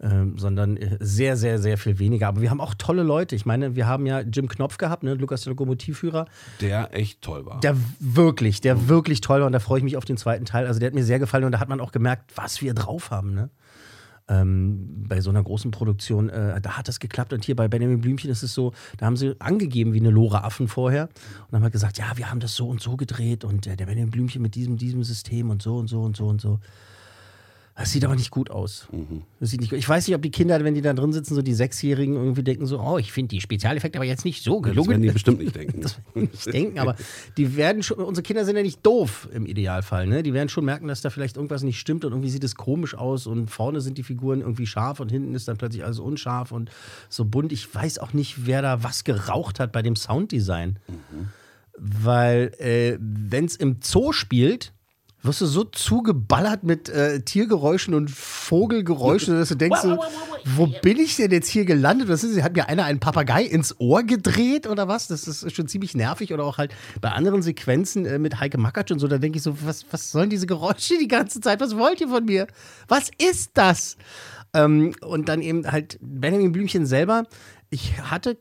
ähm, 0.00 0.38
sondern 0.38 0.78
sehr, 1.00 1.36
sehr, 1.36 1.58
sehr 1.58 1.78
viel 1.78 1.98
weniger. 1.98 2.28
Aber 2.28 2.40
wir 2.40 2.50
haben 2.50 2.60
auch 2.60 2.74
tolle 2.74 3.02
Leute. 3.02 3.34
Ich 3.34 3.46
meine, 3.46 3.76
wir 3.76 3.86
haben 3.86 4.06
ja 4.06 4.20
Jim 4.20 4.48
Knopf 4.48 4.76
gehabt, 4.78 5.02
ne? 5.02 5.14
Lukas 5.14 5.42
der 5.42 5.50
Lokomotivführer, 5.52 6.26
der 6.60 6.94
echt 6.94 7.22
toll 7.22 7.46
war. 7.46 7.60
der 7.60 7.76
wirklich, 7.98 8.60
der 8.60 8.88
wirklich 8.88 9.20
toll 9.20 9.40
war 9.40 9.46
und 9.46 9.52
da 9.52 9.60
freue 9.60 9.78
ich 9.78 9.84
mich 9.84 9.96
auf 9.96 10.04
den 10.04 10.16
zweiten 10.16 10.44
Teil. 10.44 10.66
Also 10.66 10.80
der 10.80 10.88
hat 10.88 10.94
mir 10.94 11.04
sehr 11.04 11.18
gefallen 11.18 11.44
und 11.44 11.52
da 11.52 11.60
hat 11.60 11.68
man 11.68 11.80
auch 11.80 11.92
gemerkt, 11.92 12.32
was 12.34 12.60
wir 12.60 12.74
drauf 12.74 13.10
haben, 13.10 13.34
ne? 13.34 13.50
Ähm, 14.28 15.04
bei 15.08 15.20
so 15.20 15.30
einer 15.30 15.42
großen 15.42 15.70
Produktion, 15.70 16.28
äh, 16.28 16.60
da 16.60 16.76
hat 16.76 16.88
das 16.88 16.98
geklappt. 16.98 17.32
Und 17.32 17.44
hier 17.44 17.54
bei 17.54 17.68
Benjamin 17.68 18.00
Blümchen 18.00 18.30
ist 18.30 18.42
es 18.42 18.54
so, 18.54 18.72
da 18.98 19.06
haben 19.06 19.16
sie 19.16 19.36
angegeben 19.38 19.92
wie 19.92 20.00
eine 20.00 20.10
Lore 20.10 20.42
Affen 20.42 20.66
vorher 20.66 21.08
und 21.48 21.54
haben 21.54 21.62
halt 21.62 21.72
gesagt, 21.72 21.98
ja, 21.98 22.16
wir 22.16 22.30
haben 22.30 22.40
das 22.40 22.56
so 22.56 22.68
und 22.68 22.80
so 22.80 22.96
gedreht 22.96 23.44
und 23.44 23.66
äh, 23.66 23.76
der 23.76 23.86
Benjamin 23.86 24.10
Blümchen 24.10 24.42
mit 24.42 24.54
diesem, 24.54 24.76
diesem 24.76 25.04
System 25.04 25.50
und 25.50 25.62
so 25.62 25.76
und 25.76 25.86
so 25.86 26.02
und 26.02 26.16
so 26.16 26.26
und 26.26 26.40
so. 26.40 26.58
Das 27.78 27.90
sieht 27.92 28.06
aber 28.06 28.16
nicht 28.16 28.30
gut 28.30 28.50
aus. 28.50 28.88
Das 29.38 29.50
sieht 29.50 29.60
nicht 29.60 29.68
gut. 29.68 29.78
Ich 29.78 29.86
weiß 29.86 30.08
nicht, 30.08 30.16
ob 30.16 30.22
die 30.22 30.30
Kinder, 30.30 30.64
wenn 30.64 30.74
die 30.74 30.80
da 30.80 30.94
drin 30.94 31.12
sitzen, 31.12 31.34
so 31.34 31.42
die 31.42 31.52
Sechsjährigen 31.52 32.14
irgendwie 32.16 32.42
denken 32.42 32.64
so, 32.64 32.80
oh, 32.80 32.96
ich 32.96 33.12
finde 33.12 33.28
die 33.28 33.40
Spezialeffekte 33.42 33.98
aber 33.98 34.06
jetzt 34.06 34.24
nicht 34.24 34.42
so 34.42 34.62
das 34.62 34.70
gelungen. 34.70 34.90
werden 34.90 35.02
die 35.02 35.10
bestimmt 35.10 35.40
nicht 35.40 35.54
denken. 35.54 35.82
Das 35.86 35.98
werden 36.14 36.14
die 36.14 36.20
nicht 36.32 36.52
denken, 36.52 36.78
aber 36.78 36.96
die 37.36 37.56
werden 37.56 37.82
schon, 37.82 37.98
unsere 37.98 38.22
Kinder 38.22 38.46
sind 38.46 38.56
ja 38.56 38.62
nicht 38.62 38.84
doof 38.84 39.28
im 39.30 39.44
Idealfall, 39.44 40.06
ne? 40.06 40.22
Die 40.22 40.32
werden 40.32 40.48
schon 40.48 40.64
merken, 40.64 40.88
dass 40.88 41.02
da 41.02 41.10
vielleicht 41.10 41.36
irgendwas 41.36 41.62
nicht 41.62 41.78
stimmt 41.78 42.06
und 42.06 42.12
irgendwie 42.12 42.30
sieht 42.30 42.44
es 42.44 42.54
komisch 42.54 42.94
aus 42.94 43.26
und 43.26 43.50
vorne 43.50 43.82
sind 43.82 43.98
die 43.98 44.02
Figuren 44.02 44.40
irgendwie 44.40 44.66
scharf 44.66 45.00
und 45.00 45.12
hinten 45.12 45.34
ist 45.34 45.46
dann 45.46 45.58
plötzlich 45.58 45.84
alles 45.84 45.98
unscharf 45.98 46.52
und 46.52 46.70
so 47.10 47.26
bunt. 47.26 47.52
Ich 47.52 47.72
weiß 47.74 47.98
auch 47.98 48.14
nicht, 48.14 48.46
wer 48.46 48.62
da 48.62 48.82
was 48.84 49.04
geraucht 49.04 49.60
hat 49.60 49.72
bei 49.72 49.82
dem 49.82 49.96
Sounddesign. 49.96 50.78
Weil, 51.78 52.52
äh, 52.58 52.96
wenn 52.98 53.44
es 53.44 53.54
im 53.54 53.80
Zoo 53.82 54.12
spielt, 54.12 54.72
wirst 55.22 55.40
du 55.40 55.46
so 55.46 55.64
zugeballert 55.64 56.62
mit 56.62 56.88
äh, 56.88 57.20
Tiergeräuschen 57.20 57.94
und 57.94 58.10
Vogelgeräuschen, 58.10 59.34
dass 59.34 59.48
du 59.48 59.56
denkst, 59.56 59.80
so, 59.80 59.98
wo 60.44 60.66
bin 60.66 60.98
ich 60.98 61.16
denn 61.16 61.30
jetzt 61.30 61.48
hier 61.48 61.64
gelandet? 61.64 62.08
Was 62.08 62.22
ist, 62.22 62.40
hat 62.42 62.54
mir 62.54 62.68
einer 62.68 62.84
einen 62.84 63.00
Papagei 63.00 63.42
ins 63.42 63.78
Ohr 63.80 64.02
gedreht 64.04 64.66
oder 64.66 64.88
was? 64.88 65.08
Das 65.08 65.26
ist 65.26 65.54
schon 65.54 65.68
ziemlich 65.68 65.94
nervig. 65.94 66.32
Oder 66.32 66.44
auch 66.44 66.58
halt 66.58 66.74
bei 67.00 67.10
anderen 67.10 67.42
Sequenzen 67.42 68.06
äh, 68.06 68.18
mit 68.18 68.40
Heike 68.40 68.58
Makatsch 68.58 68.92
und 68.92 68.98
so, 68.98 69.08
da 69.08 69.18
denke 69.18 69.38
ich 69.38 69.42
so, 69.42 69.56
was, 69.64 69.84
was 69.90 70.10
sollen 70.10 70.30
diese 70.30 70.46
Geräusche 70.46 70.98
die 70.98 71.08
ganze 71.08 71.40
Zeit? 71.40 71.60
Was 71.60 71.76
wollt 71.76 72.00
ihr 72.00 72.08
von 72.08 72.24
mir? 72.24 72.46
Was 72.88 73.10
ist 73.18 73.50
das? 73.54 73.96
Ähm, 74.54 74.94
und 75.00 75.28
dann 75.28 75.42
eben 75.42 75.70
halt 75.70 75.98
Benjamin 76.00 76.52
Blümchen 76.52 76.86
selber. 76.86 77.24
Ich 77.68 78.00
hatte 78.00 78.38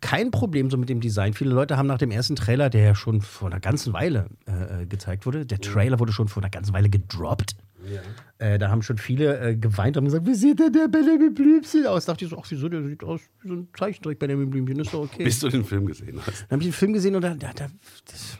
kein 0.00 0.30
Problem 0.30 0.70
so 0.70 0.76
mit 0.76 0.88
dem 0.88 1.00
Design. 1.00 1.34
Viele 1.34 1.50
Leute 1.50 1.76
haben 1.76 1.86
nach 1.86 1.98
dem 1.98 2.10
ersten 2.10 2.36
Trailer, 2.36 2.70
der 2.70 2.82
ja 2.82 2.94
schon 2.94 3.20
vor 3.20 3.48
einer 3.48 3.60
ganzen 3.60 3.92
Weile 3.92 4.26
äh, 4.46 4.86
gezeigt 4.86 5.26
wurde, 5.26 5.46
der 5.46 5.60
Trailer 5.60 5.98
wurde 5.98 6.12
schon 6.12 6.28
vor 6.28 6.42
einer 6.42 6.50
ganzen 6.50 6.72
Weile 6.72 6.88
gedroppt. 6.88 7.56
Äh, 8.38 8.58
da 8.58 8.70
haben 8.70 8.82
schon 8.82 8.98
viele 8.98 9.38
äh, 9.40 9.56
geweint 9.56 9.96
und 9.96 10.04
gesagt, 10.04 10.26
wie 10.26 10.34
sieht 10.34 10.58
denn 10.58 10.72
der 10.72 10.88
Benjamin 10.88 11.34
Blümchen 11.34 11.86
aus? 11.86 12.04
Da 12.04 12.12
dachte 12.12 12.24
ich 12.24 12.30
so, 12.30 12.38
ach 12.38 12.46
wieso, 12.48 12.68
der 12.68 12.82
sieht 12.84 13.02
aus 13.02 13.20
wie 13.42 13.48
so 13.48 13.54
ein 13.54 13.68
Zeichentrick 13.76 14.18
Benjamin 14.18 14.50
Blümchen, 14.50 14.78
ist 14.78 14.92
doch 14.92 15.04
okay. 15.04 15.24
Bis 15.24 15.40
du 15.40 15.48
den 15.48 15.64
Film 15.64 15.86
gesehen 15.86 16.18
hast. 16.18 16.42
Dann 16.42 16.56
habe 16.56 16.62
ich 16.62 16.68
den 16.68 16.74
Film 16.74 16.92
gesehen 16.92 17.14
und 17.16 17.22
da, 17.22 17.34
da, 17.34 17.52
da 17.54 17.66
das, 18.10 18.38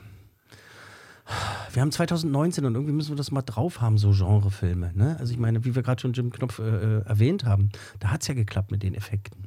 wir 1.72 1.82
haben 1.82 1.92
2019 1.92 2.64
und 2.64 2.74
irgendwie 2.74 2.92
müssen 2.92 3.10
wir 3.10 3.16
das 3.16 3.30
mal 3.30 3.42
drauf 3.42 3.80
haben, 3.80 3.98
so 3.98 4.10
Genrefilme. 4.10 4.92
Ne? 4.94 5.16
Also 5.18 5.32
ich 5.32 5.38
meine, 5.38 5.64
wie 5.64 5.74
wir 5.74 5.82
gerade 5.82 6.00
schon 6.00 6.12
Jim 6.12 6.30
Knopf 6.30 6.58
äh, 6.58 6.62
äh, 6.62 7.04
erwähnt 7.06 7.44
haben, 7.44 7.70
da 8.00 8.10
hat 8.10 8.22
es 8.22 8.28
ja 8.28 8.34
geklappt 8.34 8.70
mit 8.70 8.82
den 8.82 8.94
Effekten. 8.94 9.44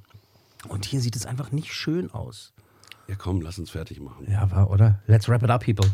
Und 0.67 0.85
hier 0.85 1.01
sieht 1.01 1.15
es 1.15 1.25
einfach 1.25 1.51
nicht 1.51 1.73
schön 1.73 2.11
aus. 2.11 2.53
Ja, 3.07 3.15
komm, 3.15 3.41
lass 3.41 3.59
uns 3.59 3.69
fertig 3.69 3.99
machen. 3.99 4.27
Ja, 4.31 4.49
war, 4.51 4.69
oder? 4.71 4.99
Let's 5.07 5.27
wrap 5.27 5.43
it 5.43 5.49
up, 5.49 5.65
people. 5.65 5.89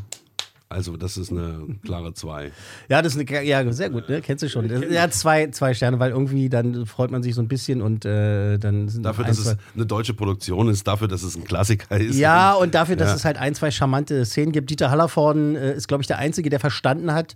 Also, 0.72 0.96
das 0.98 1.18
ist 1.18 1.32
eine 1.32 1.66
klare 1.84 2.14
2. 2.14 2.52
Ja, 2.90 3.02
das 3.02 3.16
ist 3.16 3.28
eine, 3.28 3.44
ja, 3.44 3.72
sehr 3.74 3.90
gut, 3.90 4.08
ne? 4.08 4.22
Kennst 4.22 4.44
du 4.44 4.50
schon. 4.50 4.70
Ja, 4.92 5.10
zwei, 5.10 5.48
zwei 5.50 5.74
Sterne, 5.74 5.98
weil 6.00 6.12
irgendwie 6.12 6.48
dann 6.48 6.86
freut 6.86 7.10
man 7.10 7.24
sich 7.24 7.34
so 7.34 7.42
ein 7.42 7.48
bisschen 7.48 7.82
und 7.82 8.06
äh, 8.06 8.60
dann 8.60 8.88
sind 8.88 9.02
Dafür, 9.02 9.26
ein, 9.26 9.30
dass 9.30 9.40
es 9.40 9.58
eine 9.74 9.88
deutsche 9.88 10.14
Produktion 10.14 10.70
ist, 10.70 10.88
dafür, 10.88 11.08
dass 11.08 11.24
es 11.24 11.36
ein 11.36 11.44
Klassiker 11.44 11.98
ist. 12.00 12.18
Ja, 12.20 12.54
und 12.62 12.76
dafür, 12.76 12.96
dass 12.98 13.10
Ja. 13.10 13.16
es 13.16 13.26
halt 13.26 13.38
ein, 13.38 13.56
zwei 13.56 13.72
charmante 13.72 14.24
Szenen 14.26 14.52
gibt. 14.52 14.70
Dieter 14.70 14.92
Hallervorden 14.92 15.56
äh, 15.56 15.74
ist, 15.74 15.88
glaube 15.88 16.02
ich, 16.04 16.08
der 16.08 16.20
Einzige, 16.20 16.52
der 16.52 16.60
verstanden 16.60 17.14
hat, 17.14 17.36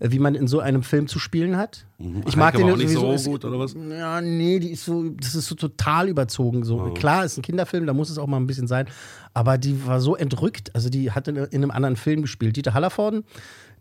wie 0.00 0.18
man 0.18 0.34
in 0.34 0.46
so 0.48 0.60
einem 0.60 0.82
Film 0.82 1.06
zu 1.06 1.18
spielen 1.18 1.56
hat. 1.56 1.86
Ich 2.26 2.36
mag 2.36 2.54
Heike 2.54 2.64
den 2.64 2.72
auch 2.72 2.76
nicht 2.76 2.90
so 2.90 3.12
ist- 3.12 3.24
gut, 3.26 3.44
oder 3.44 3.58
was? 3.58 3.74
Ja, 3.74 4.20
nee, 4.20 4.58
die 4.58 4.70
ist 4.70 4.84
so, 4.84 5.08
das 5.10 5.34
ist 5.34 5.46
so 5.46 5.54
total 5.54 6.08
überzogen. 6.08 6.64
So. 6.64 6.78
Klar, 6.94 7.24
ist 7.24 7.36
ein 7.38 7.42
Kinderfilm, 7.42 7.86
da 7.86 7.92
muss 7.92 8.10
es 8.10 8.18
auch 8.18 8.26
mal 8.26 8.38
ein 8.38 8.46
bisschen 8.46 8.66
sein. 8.66 8.86
Aber 9.32 9.58
die 9.58 9.86
war 9.86 10.00
so 10.00 10.14
entrückt. 10.16 10.74
Also, 10.74 10.90
die 10.90 11.10
hat 11.12 11.28
in, 11.28 11.36
in 11.36 11.46
einem 11.62 11.70
anderen 11.70 11.96
Film 11.96 12.22
gespielt. 12.22 12.56
Dieter 12.56 12.74
Hallervorden, 12.74 13.24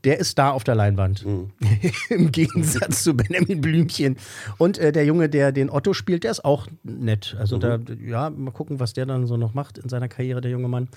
der 0.04 0.20
ist 0.20 0.38
da 0.40 0.50
auf 0.52 0.64
der 0.64 0.76
Leinwand. 0.76 1.26
Im 2.10 2.32
Gegensatz 2.32 3.04
zu 3.04 3.14
Benjamin 3.16 3.62
Blümchen. 3.62 4.18
Und 4.58 4.78
äh, 4.78 4.92
der 4.92 5.06
Junge, 5.06 5.30
der 5.30 5.52
den 5.52 5.70
Otto 5.70 5.94
spielt, 5.94 6.24
der 6.24 6.32
ist 6.32 6.44
auch 6.46 6.68
nett. 6.84 7.36
Also, 7.40 7.58
da, 7.58 7.80
ja, 8.06 8.30
mal 8.30 8.52
gucken, 8.52 8.80
was 8.80 8.94
der 8.94 9.06
dann 9.06 9.28
so 9.28 9.38
noch 9.38 9.54
macht 9.54 9.78
in 9.78 9.90
seiner 9.90 10.08
Karriere, 10.08 10.42
der 10.42 10.52
junge 10.52 10.68
Mann. 10.68 10.88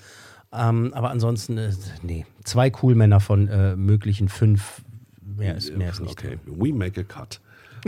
Ähm, 0.53 0.93
aber 0.93 1.09
ansonsten, 1.11 1.57
äh, 1.57 1.71
nee, 2.03 2.25
zwei 2.43 2.69
Coolmänner 2.69 3.19
von 3.19 3.47
äh, 3.47 3.75
möglichen 3.75 4.29
fünf. 4.29 4.81
Mehr 5.37 5.55
ist, 5.55 5.75
mehr 5.77 5.91
ist 5.91 6.01
nicht. 6.01 6.11
Okay, 6.11 6.37
we 6.45 6.73
make 6.73 6.99
a 6.99 7.03
cut. 7.03 7.39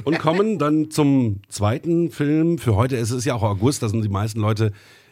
Und 0.03 0.19
kommen 0.19 0.59
dann 0.59 0.91
zum 0.91 1.41
zweiten 1.49 2.11
Film. 2.11 2.57
Für 2.57 2.75
heute 2.75 2.95
ist 2.95 3.11
es 3.11 3.25
ja 3.25 3.33
auch 3.33 3.43
August, 3.43 3.81
da 3.83 3.89
sind 3.89 4.03
die 4.03 4.09
meisten 4.09 4.39
Leute 4.39 4.71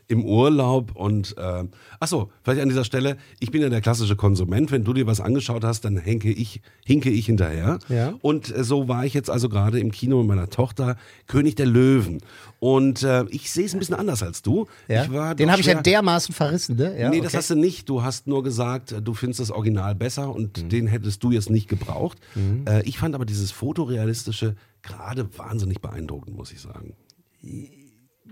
im 0.09 0.23
Urlaub 0.23 0.95
und 0.95 1.35
äh, 1.37 1.65
achso, 1.99 2.31
vielleicht 2.41 2.61
an 2.61 2.69
dieser 2.69 2.85
Stelle, 2.85 3.17
ich 3.39 3.51
bin 3.51 3.61
ja 3.61 3.69
der 3.69 3.81
klassische 3.81 4.15
Konsument. 4.15 4.71
Wenn 4.71 4.83
du 4.85 4.93
dir 4.93 5.05
was 5.05 5.19
angeschaut 5.19 5.63
hast, 5.65 5.83
dann 5.83 5.97
henke 5.97 6.31
ich, 6.31 6.61
hinke 6.85 7.09
ich 7.09 7.25
hinterher. 7.25 7.79
Ja. 7.89 8.13
Und 8.21 8.55
äh, 8.55 8.63
so 8.63 8.87
war 8.87 9.05
ich 9.05 9.13
jetzt 9.13 9.29
also 9.29 9.49
gerade 9.49 9.79
im 9.79 9.91
Kino 9.91 10.19
mit 10.19 10.27
meiner 10.27 10.49
Tochter, 10.49 10.95
König 11.27 11.55
der 11.55 11.65
Löwen. 11.65 12.19
Und 12.59 13.03
äh, 13.03 13.25
ich 13.29 13.51
sehe 13.51 13.65
es 13.65 13.73
ein 13.73 13.79
bisschen 13.79 13.95
anders 13.95 14.23
als 14.23 14.41
du. 14.41 14.67
Ja? 14.87 15.33
Den 15.33 15.51
habe 15.51 15.59
ich 15.59 15.67
ja 15.67 15.81
dermaßen 15.81 16.33
verrissen, 16.33 16.77
ne? 16.77 16.97
Ja, 16.99 17.09
nee, 17.09 17.17
das 17.17 17.27
okay. 17.27 17.37
hast 17.37 17.49
du 17.49 17.55
nicht. 17.55 17.89
Du 17.89 18.01
hast 18.01 18.27
nur 18.27 18.43
gesagt, 18.43 18.93
äh, 18.93 19.01
du 19.01 19.13
findest 19.13 19.41
das 19.41 19.51
Original 19.51 19.93
besser 19.93 20.33
und 20.33 20.63
Mhm. 20.63 20.69
den 20.69 20.87
hättest 20.87 21.21
du 21.23 21.31
jetzt 21.31 21.49
nicht 21.49 21.67
gebraucht. 21.67 22.17
Äh, 22.65 22.83
ich 22.83 22.97
fand 22.97 23.13
aber 23.13 23.25
dieses 23.25 23.51
fotorealistische 23.51 24.55
gerade 24.81 25.27
wahnsinnig 25.37 25.81
beeindruckend, 25.81 26.35
muss 26.37 26.51
ich 26.53 26.61
sagen. 26.61 26.93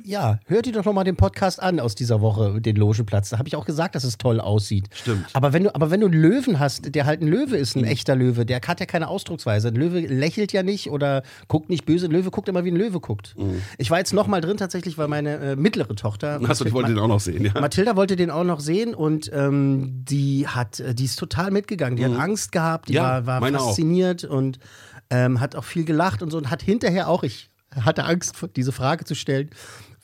Ja, 0.04 0.40
hört 0.46 0.68
ihr 0.68 0.74
doch 0.74 0.86
noch 0.86 0.94
mal 0.94 1.04
den 1.04 1.16
Podcast 1.16 1.62
an 1.62 1.80
aus 1.80 1.96
dieser 1.96 2.22
Woche, 2.22 2.62
den 2.62 2.76
Logenplatz. 2.76 3.30
Da 3.30 3.38
habe 3.38 3.48
ich 3.48 3.56
auch 3.56 3.66
gesagt, 3.66 3.96
dass 3.96 4.04
es 4.04 4.18
toll 4.18 4.40
aussieht. 4.40 4.88
Stimmt. 4.94 5.26
Aber 5.34 5.54
wenn 5.54 5.64
du, 5.64 5.74
aber 5.76 5.90
wenn 5.92 6.02
du 6.02 6.08
einen 6.08 6.20
Löwen 6.22 6.60
hast, 6.60 6.94
der 6.94 7.06
halt 7.06 7.22
ein 7.22 7.28
Löwe 7.28 7.58
ist, 7.58 7.76
ein 7.76 7.84
echter 7.86 8.16
Löwe, 8.16 8.46
der 8.46 8.60
hat 8.68 8.80
ja 8.80 8.86
keine 8.86 9.08
Ausdrucksweise. 9.08 9.70
Ein 9.70 9.76
Löwe 9.76 10.02
lächelt 10.02 10.52
ja 10.54 10.64
nicht 10.64 10.90
oder 10.92 11.24
guckt 11.48 11.70
nicht 11.70 11.86
böse. 11.86 12.06
Ein 12.08 12.12
Löwe 12.12 12.30
guckt 12.32 12.50
immer 12.50 12.66
wie 12.66 12.72
ein 12.72 12.76
Löwe 12.76 13.00
guckt. 13.00 13.36
Ich 13.78 13.90
war 13.92 13.98
jetzt 14.00 14.14
noch 14.14 14.28
mal 14.28 14.42
drin 14.42 14.58
tatsächlich, 14.58 14.98
weil 14.98 15.08
meine 15.08 15.38
äh, 15.38 15.56
mittlere 15.56 15.96
Tochter. 15.96 16.40
Achso, 16.44 16.66
ich 16.66 16.74
wollte 16.74 16.90
den 16.94 17.00
auch 17.00 17.08
noch 17.08 17.20
sehen, 17.20 17.46
ja. 17.46 17.60
Mathilda 17.60 17.96
wollte 17.96 18.16
den 18.16 18.32
auch 18.32 18.44
noch 18.44 18.60
sehen 18.60 18.94
und 18.96 19.32
ähm, 19.34 20.04
die 20.06 20.48
hat, 20.48 20.80
äh, 20.80 20.94
die 20.94 21.06
ist 21.06 21.18
total 21.18 21.52
mitgegangen. 21.52 21.98
Die 21.98 22.06
hat 22.06 22.14
Angst 22.20 22.52
gehabt, 22.52 22.90
die 22.90 22.94
Mhm. 22.94 22.98
Ja, 22.98 23.04
war, 23.04 23.26
war 23.28 23.40
meine 23.42 23.60
auch. 23.60 23.68
fasziniert 23.68 24.24
und 24.24 24.60
ähm, 25.10 25.40
hat 25.40 25.56
auch 25.56 25.64
viel 25.64 25.86
gelacht 25.86 26.22
und 26.24 26.32
so 26.32 26.38
und 26.38 26.50
hat 26.50 26.62
hinterher 26.62 27.10
auch, 27.10 27.24
ich 27.24 27.50
hatte 27.82 28.06
Angst, 28.06 28.36
diese 28.56 28.72
Frage 28.72 29.06
zu 29.06 29.16
stellen. 29.16 29.50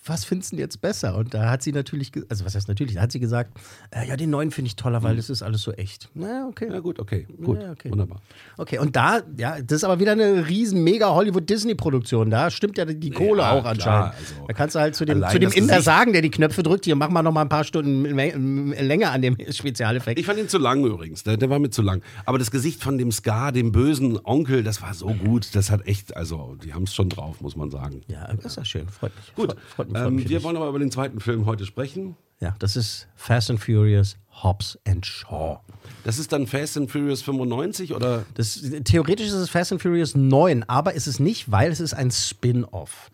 Was 0.03 0.25
findest 0.25 0.51
du 0.51 0.55
denn 0.55 0.63
jetzt 0.65 0.81
besser? 0.81 1.15
Und 1.15 1.34
da 1.36 1.51
hat 1.51 1.62
sie 1.62 1.72
natürlich, 1.72 2.12
also 2.27 2.43
was 2.43 2.55
heißt 2.55 2.67
natürlich, 2.67 2.96
da 2.96 3.01
hat 3.01 3.12
sie 3.12 3.20
gesagt, 3.20 3.51
äh, 3.91 4.08
ja, 4.08 4.17
den 4.17 4.31
neuen 4.31 4.50
finde 4.50 4.67
ich 4.67 4.75
toller, 4.75 5.03
weil 5.03 5.15
das 5.15 5.29
ist 5.29 5.43
alles 5.43 5.62
so 5.62 5.72
echt. 5.74 6.10
Na, 6.15 6.48
okay. 6.48 6.65
Mhm. 6.67 6.74
Ja, 6.74 6.79
gut, 6.79 7.00
okay. 7.00 7.27
Gut. 7.43 7.62
Ja, 7.62 7.72
okay. 7.72 7.91
Wunderbar. 7.91 8.20
Okay, 8.58 8.79
und 8.79 8.96
da, 8.96 9.22
ja, 9.38 9.62
das 9.62 9.77
ist 9.77 9.84
aber 9.84 10.00
wieder 10.00 10.13
eine 10.13 10.48
riesen 10.48 10.84
mega 10.84 11.13
Hollywood-Disney-Produktion. 11.13 12.31
Da 12.31 12.50
stimmt 12.50 12.79
ja 12.79 12.86
die 12.86 13.12
Kohle 13.12 13.41
Ja, 13.43 13.51
auch 13.51 13.62
klar, 13.62 13.72
anscheinend. 13.74 14.15
also 14.17 14.46
da 14.48 14.53
kannst 14.53 14.75
du 14.75 14.79
halt 14.79 14.96
zu 14.96 15.05
dem, 15.05 15.17
allein 15.17 15.31
zu 15.34 15.39
dem 15.39 15.51
Inder 15.51 15.81
sagen, 15.84 16.13
der 16.13 16.24
die 16.24 16.31
Knöpfe 16.31 16.63
drückt, 16.63 16.86
hier, 16.86 16.96
mach 16.96 17.10
mal 17.10 17.22
noch 17.22 17.31
mal 17.31 17.41
ein 17.41 17.50
paar 17.50 17.63
Stunden 17.63 18.03
länger 18.05 19.12
an 19.12 19.22
dem 19.22 19.38
Spezialeffekt. 19.51 20.20
Ich 20.20 20.25
fand 20.25 20.39
ihn 20.39 20.50
zu 20.50 20.58
lang 20.58 20.84
übrigens. 20.84 21.24
Der, 21.24 21.38
der 21.38 21.50
war 21.51 21.60
mir 21.60 21.70
zu 21.70 21.84
lang. 21.84 22.01
Aber 22.25 22.39
das 22.39 22.50
Gesicht 22.50 22.81
von 22.81 22.98
dem 22.98 23.12
Scar, 23.12 23.51
dem 23.51 23.72
bösen 23.72 24.20
Onkel, 24.24 24.63
das 24.63 24.81
war 24.81 24.96
so 24.96 25.08
gut. 25.13 25.53
Das 25.53 25.70
hat 25.70 25.86
echt, 25.86 26.15
also, 26.17 26.55
die 26.63 26.74
haben 26.74 26.84
es 26.84 26.93
schon 26.96 27.10
drauf, 27.10 27.39
muss 27.41 27.55
man 27.55 27.70
sagen. 27.70 28.01
ja, 28.08 28.27
das 28.34 28.46
ist 28.46 28.55
ja 28.58 28.65
schön. 28.65 28.88
Freut 28.89 29.15
mich. 29.15 29.36
Gut, 29.36 29.51
Freut, 29.51 29.60
freut 29.75 29.88
mich, 29.88 29.90
freut 29.91 30.07
ähm, 30.07 30.15
mich 30.15 30.25
für 30.25 30.29
wir 30.29 30.43
wollen 30.43 30.57
aber 30.57 30.69
über 30.69 30.79
den 30.79 30.91
zweiten 30.91 31.19
Film 31.19 31.45
heute 31.45 31.65
sprechen. 31.65 32.15
Ja, 32.41 32.55
das 32.57 32.75
ist 32.75 33.07
Fast 33.15 33.51
and 33.51 33.60
Furious, 33.60 34.17
Hobbs 34.43 34.77
and 34.88 35.05
Shaw. 35.05 35.60
Das 36.03 36.17
ist 36.17 36.31
dann 36.31 36.48
Fast 36.48 36.75
and 36.75 36.89
Furious 36.89 37.21
95 37.21 37.93
oder? 37.93 38.25
Das, 38.33 38.60
theoretisch 38.83 39.27
ist 39.27 39.33
es 39.33 39.50
Fast 39.51 39.71
and 39.71 39.79
Furious 39.79 40.15
9, 40.15 40.63
aber 40.67 40.93
ist 40.93 41.05
es 41.05 41.19
nicht, 41.19 41.51
weil 41.51 41.71
es 41.71 41.79
ist 41.79 41.93
ein 41.93 42.10
Spin-off. 42.10 43.12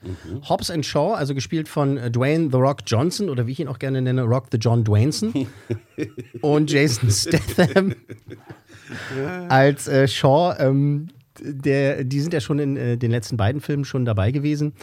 Hobbs 0.48 0.72
and 0.72 0.86
Shaw, 0.86 1.13
also 1.13 1.36
gespielt 1.36 1.67
von 1.67 1.98
äh, 1.98 2.10
Dwayne 2.10 2.50
The 2.51 2.57
Rock 2.57 2.79
Johnson 2.86 3.29
oder 3.29 3.48
wie 3.48 3.51
ich 3.51 3.60
ihn 3.60 3.67
auch 3.67 3.79
gerne 3.79 4.01
nenne, 4.01 4.22
Rock 4.22 4.46
the 4.51 4.57
John 4.57 4.86
Dwayneson 4.86 5.34
und 6.41 6.72
Jason 6.72 7.12
Statham 7.12 7.93
als 9.50 9.89
äh, 9.89 10.07
Shaw. 10.07 10.55
Ähm, 10.57 11.10
der, 11.39 12.03
die 12.03 12.19
sind 12.22 12.34
ja 12.34 12.39
schon 12.39 12.60
in 12.60 12.77
äh, 12.77 12.98
den 12.98 13.12
letzten 13.12 13.38
beiden 13.38 13.62
Filmen 13.62 13.86
schon 13.86 14.05
dabei 14.05 14.31
gewesen. 14.31 14.74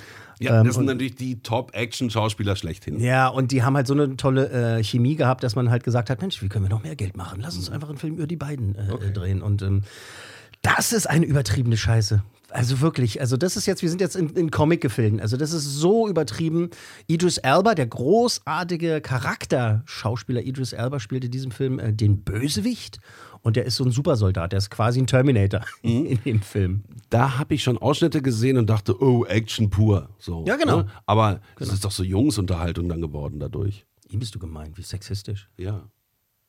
Ja, 0.41 0.61
Ähm, 0.61 0.67
das 0.67 0.77
sind 0.77 0.87
natürlich 0.87 1.15
die 1.15 1.41
Top-Action-Schauspieler 1.43 2.57
schlechthin. 2.57 2.99
ja, 3.01 3.29
und 3.29 3.53
die 3.53 3.63
haben 3.63 3.77
halt 3.77 3.87
so 3.87 3.95
eine 3.95 4.17
tolle 4.17 4.79
äh, 4.79 4.83
Chemie 4.85 5.17
gehabt, 5.17 5.43
dass 5.45 5.55
man 5.57 5.71
halt 5.71 5.85
gesagt 5.85 6.11
hat, 6.11 6.21
Mensch, 6.21 6.41
wie 6.43 6.49
können 6.49 6.65
wir 6.65 6.71
noch 6.71 6.83
mehr 6.83 6.97
Geld 6.97 7.17
machen? 7.17 7.41
Lass 7.41 7.57
uns 7.57 7.71
einfach 7.71 7.89
einen 7.89 7.99
Film 7.99 8.15
über 8.17 8.27
die 8.27 8.37
beiden 8.37 8.75
äh, 8.75 9.11
drehen. 9.13 9.43
Und 9.43 9.63
ähm, 9.63 9.83
das 10.63 10.93
ist 10.93 11.09
eine 11.09 11.27
übertriebene 11.27 11.77
Scheiße. 11.77 12.23
Also 12.55 12.81
wirklich, 12.81 13.21
also 13.21 13.37
das 13.37 13.57
ist 13.57 13.67
jetzt, 13.67 13.83
wir 13.83 13.89
sind 13.89 14.01
jetzt 14.01 14.15
in, 14.15 14.29
in 14.31 14.49
Comic-Gefilden. 14.49 15.21
Also 15.21 15.37
das 15.37 15.53
ist 15.53 15.65
so 15.65 16.09
übertrieben. 16.09 16.71
Idris 17.09 17.39
Elba, 17.39 17.75
der 17.75 17.89
großartige 17.89 19.01
Charakterschauspieler 19.01 20.41
Idris 20.41 20.73
Elba, 20.73 21.01
spielt 21.01 21.25
in 21.25 21.33
diesem 21.33 21.51
Film 21.51 21.81
äh, 21.81 21.93
den 21.93 22.23
Bösewicht. 22.23 23.01
Und 23.43 23.57
der 23.57 23.65
ist 23.65 23.75
so 23.75 23.85
ein 23.85 23.91
Supersoldat, 23.91 24.53
der 24.53 24.59
ist 24.59 24.71
quasi 24.71 25.01
ein 25.01 25.09
Terminator 25.09 25.63
in 25.83 26.23
dem 26.23 26.43
Film. 26.43 26.85
Da 27.11 27.39
habe 27.39 27.55
ich 27.55 27.65
schon 27.65 27.77
Ausschnitte 27.77 28.23
gesehen 28.23 28.57
und 28.57 28.71
dachte, 28.71 29.03
oh, 29.03 29.25
Action 29.25 29.69
pur. 29.69 30.11
So, 30.21 30.45
Ja, 30.47 30.55
genau. 30.55 30.83
Ne? 30.83 30.87
Aber 31.07 31.41
es 31.59 31.73
ist 31.73 31.85
doch 31.85 31.91
so 31.91 32.05
Jungsunterhaltung 32.05 32.89
dann 32.89 33.01
geworden 33.01 33.41
dadurch. 33.41 33.85
Ihm 34.09 34.21
bist 34.21 34.33
du 34.33 34.39
gemeint, 34.39 34.79
wie 34.79 34.83
sexistisch. 34.83 35.51
Ja. 35.57 35.91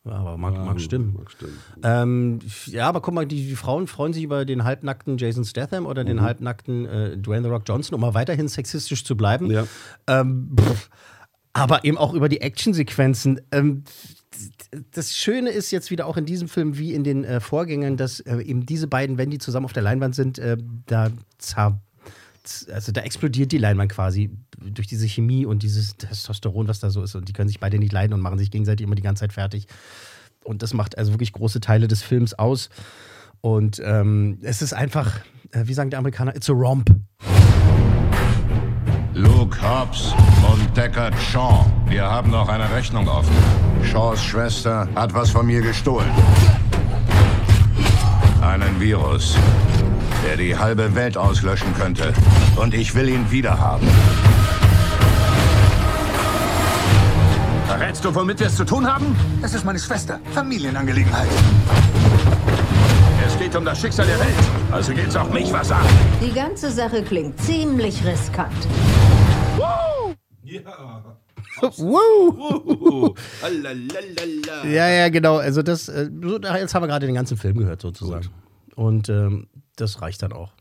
Ja, 0.06 0.12
aber 0.12 0.38
mag, 0.38 0.54
mag 0.54 0.80
stimmen. 0.80 1.16
Mag 1.18 1.32
stimmen. 1.32 1.58
Ähm, 1.84 2.40
ja, 2.68 2.88
aber 2.88 3.02
guck 3.02 3.14
mal, 3.14 3.26
die, 3.26 3.48
die 3.48 3.56
Frauen 3.56 3.88
freuen 3.88 4.14
sich 4.14 4.24
über 4.24 4.46
den 4.46 4.64
halbnackten 4.64 5.18
Jason 5.18 5.44
Statham 5.46 5.86
oder 5.88 6.04
Mhm. 6.04 6.08
den 6.08 6.22
halbnackten 6.22 6.86
äh, 6.86 7.18
Dwayne 7.18 7.44
The 7.44 7.50
Rock 7.50 7.64
Johnson, 7.68 7.96
um 7.96 8.02
mal 8.02 8.14
weiterhin 8.14 8.48
sexistisch 8.48 9.04
zu 9.04 9.18
bleiben. 9.18 9.50
Ja. 9.50 9.66
Ähm, 10.08 10.56
pff, 10.60 10.90
aber 11.54 11.86
eben 11.86 11.98
auch 11.98 12.14
über 12.14 12.30
die 12.30 12.42
Actionsequenzen. 12.42 13.42
Ähm, 13.52 13.84
das 14.92 15.16
Schöne 15.16 15.50
ist 15.50 15.72
jetzt 15.72 15.90
wieder 15.90 16.06
auch 16.06 16.18
in 16.18 16.26
diesem 16.26 16.50
Film 16.50 16.78
wie 16.78 16.94
in 16.94 17.04
den 17.04 17.24
äh, 17.24 17.40
Vorgängern, 17.40 17.98
dass 17.98 18.20
äh, 18.20 18.38
eben 18.42 18.66
diese 18.66 18.88
beiden, 18.88 19.18
wenn 19.18 19.30
die 19.32 19.38
zusammen 19.38 19.66
auf 19.66 19.74
der 19.74 19.84
Leinwand 19.84 20.14
sind, 20.14 20.38
äh, 20.38 20.58
da 20.86 21.10
also 22.72 22.92
da 22.92 23.02
explodiert 23.02 23.52
die 23.52 23.58
Leinwand 23.58 23.92
quasi 23.92 24.30
durch 24.58 24.88
diese 24.88 25.08
Chemie 25.08 25.46
und 25.46 25.64
dieses 25.64 25.98
Testosteron, 25.98 26.68
was 26.68 26.80
da 26.80 26.90
so 26.90 27.04
ist. 27.04 27.16
Und 27.16 27.28
die 27.28 27.34
können 27.34 27.50
sich 27.50 27.60
beide 27.60 27.78
nicht 27.78 27.92
leiden 27.92 28.14
und 28.14 28.22
machen 28.22 28.38
sich 28.38 28.52
gegenseitig 28.52 28.86
immer 28.86 28.96
die 28.96 29.02
ganze 29.02 29.22
Zeit 29.22 29.34
fertig. 29.34 29.68
Und 30.44 30.62
das 30.62 30.74
macht 30.74 30.98
also 30.98 31.12
wirklich 31.12 31.34
große 31.34 31.60
Teile 31.60 31.88
des 31.88 32.02
Films 32.04 32.34
aus. 32.34 32.70
Und 33.42 33.82
ähm, 33.84 34.40
es 34.42 34.62
ist 34.62 34.74
einfach, 34.74 35.20
äh, 35.52 35.64
wie 35.66 35.74
sagen 35.74 35.90
die 35.90 35.98
Amerikaner, 35.98 36.36
it's 36.36 36.50
a 36.50 36.54
romp. 36.54 36.90
Luke 39.14 39.58
Hobbs 39.62 40.14
und 40.52 40.76
Deckard 40.76 41.14
Shaw. 41.20 41.66
Wir 41.88 42.04
haben 42.04 42.32
noch 42.32 42.50
eine 42.50 42.70
Rechnung 42.72 43.08
offen. 43.08 43.34
Shaws 43.84 44.22
Schwester 44.22 44.90
hat 44.94 45.14
was 45.14 45.30
von 45.30 45.46
mir 45.46 45.62
gestohlen. 45.62 46.10
Einen 48.42 48.80
Virus, 48.80 49.38
der 50.28 50.38
die 50.38 50.58
halbe 50.58 50.96
Welt 50.96 51.18
auslöschen 51.18 51.74
könnte. 51.76 52.14
Und 52.58 52.74
ich 52.74 52.94
will 52.94 53.08
ihn 53.08 53.32
wiederhaben. 53.32 53.88
Du, 58.06 58.14
womit 58.14 58.40
wir 58.40 58.46
es 58.46 58.56
zu 58.56 58.64
tun 58.64 58.86
haben? 58.86 59.16
Das 59.42 59.56
ist 59.56 59.66
meine 59.66 59.80
Schwester. 59.80 60.20
Familienangelegenheit. 60.32 61.28
Es 63.26 63.36
geht 63.40 63.56
um 63.56 63.66
das 63.66 63.82
Schicksal 63.82 64.06
der 64.06 64.20
Welt. 64.20 64.36
Also 64.70 64.94
geht's 64.94 65.16
auch 65.16 65.28
mich 65.32 65.52
was 65.52 65.72
an. 65.72 65.84
Die 66.22 66.32
ganze 66.32 66.70
Sache 66.70 67.02
klingt 67.02 67.42
ziemlich 67.42 68.06
riskant. 68.06 68.54
Woo! 69.58 70.14
Uh, 71.80 73.16
lalalala. 73.42 74.68
Ja, 74.68 74.88
ja, 74.88 75.10
genau. 75.10 75.38
Also 75.38 75.64
das, 75.64 75.90
äh, 75.90 76.08
jetzt 76.60 76.76
haben 76.76 76.84
wir 76.84 76.88
gerade 76.88 77.08
den 77.08 77.16
ganzen 77.16 77.38
Film 77.38 77.58
gehört 77.58 77.82
sozusagen. 77.82 78.30
Und 78.76 79.10
ähm, 79.10 79.48
das 79.78 80.04
reicht 80.04 80.22
dann 80.22 80.32
auch. 80.32 80.52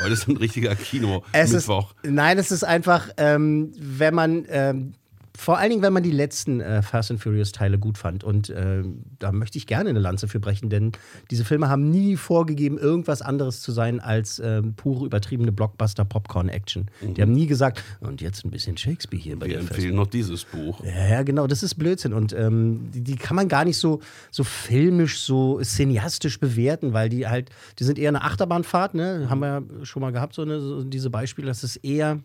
Heute 0.00 0.12
ist 0.12 0.28
ein 0.28 0.36
richtiger 0.36 0.76
Kino. 0.76 1.24
Es 1.32 1.50
Mittwoch. 1.50 1.92
Ist, 2.04 2.12
nein, 2.12 2.38
es 2.38 2.52
ist 2.52 2.62
einfach, 2.62 3.08
ähm, 3.16 3.72
wenn 3.76 4.14
man, 4.14 4.46
ähm, 4.48 4.94
vor 5.36 5.58
allen 5.58 5.70
Dingen, 5.70 5.82
wenn 5.82 5.92
man 5.92 6.02
die 6.02 6.10
letzten 6.10 6.60
äh, 6.60 6.82
Fast 6.82 7.10
and 7.10 7.20
Furious 7.20 7.52
Teile 7.52 7.78
gut 7.78 7.98
fand. 7.98 8.24
Und 8.24 8.52
ähm, 8.54 9.02
da 9.18 9.32
möchte 9.32 9.58
ich 9.58 9.66
gerne 9.66 9.90
eine 9.90 9.98
Lanze 9.98 10.28
für 10.28 10.40
brechen, 10.40 10.70
denn 10.70 10.92
diese 11.30 11.44
Filme 11.44 11.68
haben 11.68 11.90
nie 11.90 12.16
vorgegeben, 12.16 12.78
irgendwas 12.78 13.22
anderes 13.22 13.60
zu 13.60 13.72
sein 13.72 14.00
als 14.00 14.40
ähm, 14.44 14.74
pure 14.74 15.06
übertriebene 15.06 15.52
Blockbuster-Popcorn-Action. 15.52 16.86
Die 17.02 17.22
haben 17.22 17.32
nie 17.32 17.46
gesagt, 17.46 17.82
und 18.00 18.20
jetzt 18.20 18.44
ein 18.44 18.50
bisschen 18.50 18.76
Shakespeare 18.76 19.22
hier 19.22 19.38
bei 19.38 19.46
Wir 19.46 19.58
empfehlen 19.58 19.94
noch 19.96 20.06
dieses 20.06 20.44
Buch. 20.44 20.82
ja, 20.84 21.08
ja, 21.08 21.22
genau, 21.22 21.46
das 21.46 21.62
ist 21.62 21.74
Blödsinn. 21.74 22.12
Und 22.12 22.32
ähm, 22.32 22.90
die, 22.92 23.02
die 23.02 23.16
kann 23.16 23.36
man 23.36 23.48
gar 23.48 23.64
nicht 23.64 23.78
so, 23.78 24.00
so 24.30 24.44
filmisch, 24.44 25.20
so 25.20 25.60
cineastisch 25.62 26.40
bewerten, 26.40 26.92
weil 26.92 27.08
die 27.08 27.26
halt, 27.26 27.50
die 27.78 27.84
sind 27.84 27.98
eher 27.98 28.08
eine 28.08 28.22
Achterbahnfahrt, 28.22 28.94
ne? 28.94 29.26
Haben 29.28 29.40
wir 29.40 29.48
ja 29.48 29.62
schon 29.84 30.00
mal 30.02 30.12
gehabt, 30.12 30.34
so, 30.34 30.42
eine, 30.42 30.60
so 30.60 30.84
diese 30.84 31.10
Beispiele. 31.10 31.48
Das 31.48 31.64
ist 31.64 31.76
eher. 31.76 32.20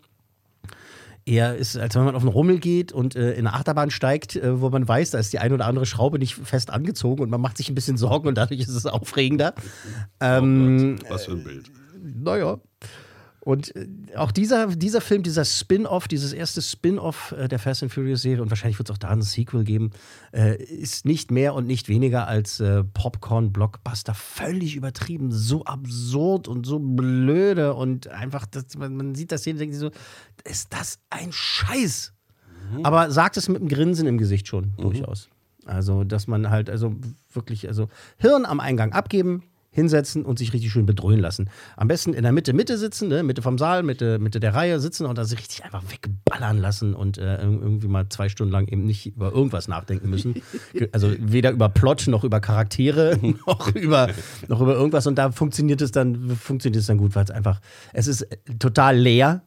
Eher 1.24 1.54
ist, 1.56 1.76
als 1.76 1.94
wenn 1.94 2.04
man 2.04 2.14
auf 2.16 2.22
einen 2.22 2.32
Rummel 2.32 2.58
geht 2.58 2.92
und 2.92 3.14
äh, 3.16 3.32
in 3.32 3.46
eine 3.46 3.52
Achterbahn 3.54 3.90
steigt, 3.90 4.36
äh, 4.36 4.60
wo 4.60 4.70
man 4.70 4.86
weiß, 4.86 5.10
da 5.12 5.18
ist 5.18 5.32
die 5.32 5.38
eine 5.38 5.54
oder 5.54 5.66
andere 5.66 5.86
Schraube 5.86 6.18
nicht 6.18 6.34
fest 6.34 6.70
angezogen 6.70 7.22
und 7.22 7.30
man 7.30 7.40
macht 7.40 7.56
sich 7.56 7.68
ein 7.68 7.74
bisschen 7.74 7.96
Sorgen 7.96 8.26
und 8.28 8.36
dadurch 8.36 8.60
ist 8.60 8.68
es 8.68 8.86
aufregender. 8.86 9.54
Ähm, 10.20 10.98
Oh 11.04 11.10
Was 11.10 11.26
für 11.26 11.32
ein 11.32 11.44
Bild. 11.44 11.70
naja. 12.02 12.58
Und 13.44 13.74
äh, 13.74 13.88
auch 14.14 14.30
dieser, 14.30 14.68
dieser 14.68 15.00
Film, 15.00 15.24
dieser 15.24 15.44
Spin-off, 15.44 16.06
dieses 16.06 16.32
erste 16.32 16.62
Spin-off 16.62 17.32
äh, 17.32 17.48
der 17.48 17.58
Fast 17.58 17.82
and 17.82 17.92
Furious 17.92 18.22
Serie, 18.22 18.40
und 18.40 18.50
wahrscheinlich 18.50 18.78
wird 18.78 18.88
es 18.88 18.94
auch 18.94 18.98
da 18.98 19.08
ein 19.08 19.22
Sequel 19.22 19.64
geben, 19.64 19.90
äh, 20.32 20.62
ist 20.62 21.04
nicht 21.04 21.32
mehr 21.32 21.54
und 21.54 21.66
nicht 21.66 21.88
weniger 21.88 22.28
als 22.28 22.60
äh, 22.60 22.84
Popcorn-Blockbuster. 22.84 24.14
Völlig 24.14 24.76
übertrieben, 24.76 25.32
so 25.32 25.64
absurd 25.64 26.46
und 26.46 26.66
so 26.66 26.78
blöde 26.78 27.74
und 27.74 28.06
einfach, 28.06 28.46
das, 28.46 28.76
man, 28.76 28.96
man 28.96 29.14
sieht 29.16 29.32
das 29.32 29.42
hier 29.42 29.54
und 29.54 29.58
denkt 29.58 29.74
sich 29.74 29.80
so, 29.80 29.90
ist 30.44 30.72
das 30.72 31.00
ein 31.10 31.32
Scheiß? 31.32 32.12
Aber 32.84 33.10
sagt 33.10 33.36
es 33.36 33.48
mit 33.48 33.58
einem 33.58 33.68
Grinsen 33.68 34.06
im 34.06 34.18
Gesicht 34.18 34.46
schon, 34.46 34.72
durchaus. 34.76 35.28
Also, 35.64 36.04
dass 36.04 36.26
man 36.26 36.48
halt, 36.48 36.70
also 36.70 36.94
wirklich, 37.32 37.68
also 37.68 37.88
Hirn 38.18 38.46
am 38.46 38.60
Eingang 38.60 38.92
abgeben, 38.92 39.42
hinsetzen 39.72 40.24
und 40.24 40.38
sich 40.38 40.52
richtig 40.52 40.70
schön 40.70 40.86
bedröhnen 40.86 41.20
lassen. 41.20 41.50
Am 41.76 41.88
besten 41.88 42.12
in 42.12 42.22
der 42.22 42.32
Mitte, 42.32 42.52
Mitte 42.52 42.78
sitzen, 42.78 43.08
ne? 43.08 43.22
Mitte 43.22 43.42
vom 43.42 43.58
Saal, 43.58 43.82
Mitte, 43.82 44.18
Mitte 44.18 44.38
der 44.38 44.54
Reihe 44.54 44.78
sitzen 44.78 45.06
und 45.06 45.18
dann 45.18 45.24
sich 45.24 45.38
richtig 45.38 45.64
einfach 45.64 45.82
wegballern 45.90 46.58
lassen 46.58 46.94
und 46.94 47.18
äh, 47.18 47.42
irgendwie 47.42 47.88
mal 47.88 48.08
zwei 48.10 48.28
Stunden 48.28 48.52
lang 48.52 48.68
eben 48.68 48.84
nicht 48.84 49.06
über 49.06 49.32
irgendwas 49.32 49.66
nachdenken 49.68 50.10
müssen. 50.10 50.42
Also 50.92 51.12
weder 51.18 51.52
über 51.52 51.68
Plot 51.68 52.06
noch 52.08 52.24
über 52.24 52.40
Charaktere 52.40 53.18
noch 53.46 53.74
über, 53.74 54.08
noch 54.48 54.60
über 54.60 54.74
irgendwas. 54.74 55.06
Und 55.06 55.16
da 55.16 55.30
funktioniert 55.30 55.80
es 55.80 55.90
dann, 55.90 56.36
funktioniert 56.36 56.80
es 56.80 56.86
dann 56.86 56.98
gut, 56.98 57.14
weil 57.14 57.24
es 57.24 57.30
einfach, 57.30 57.60
es 57.92 58.06
ist 58.06 58.26
total 58.58 58.96
leer. 58.98 59.42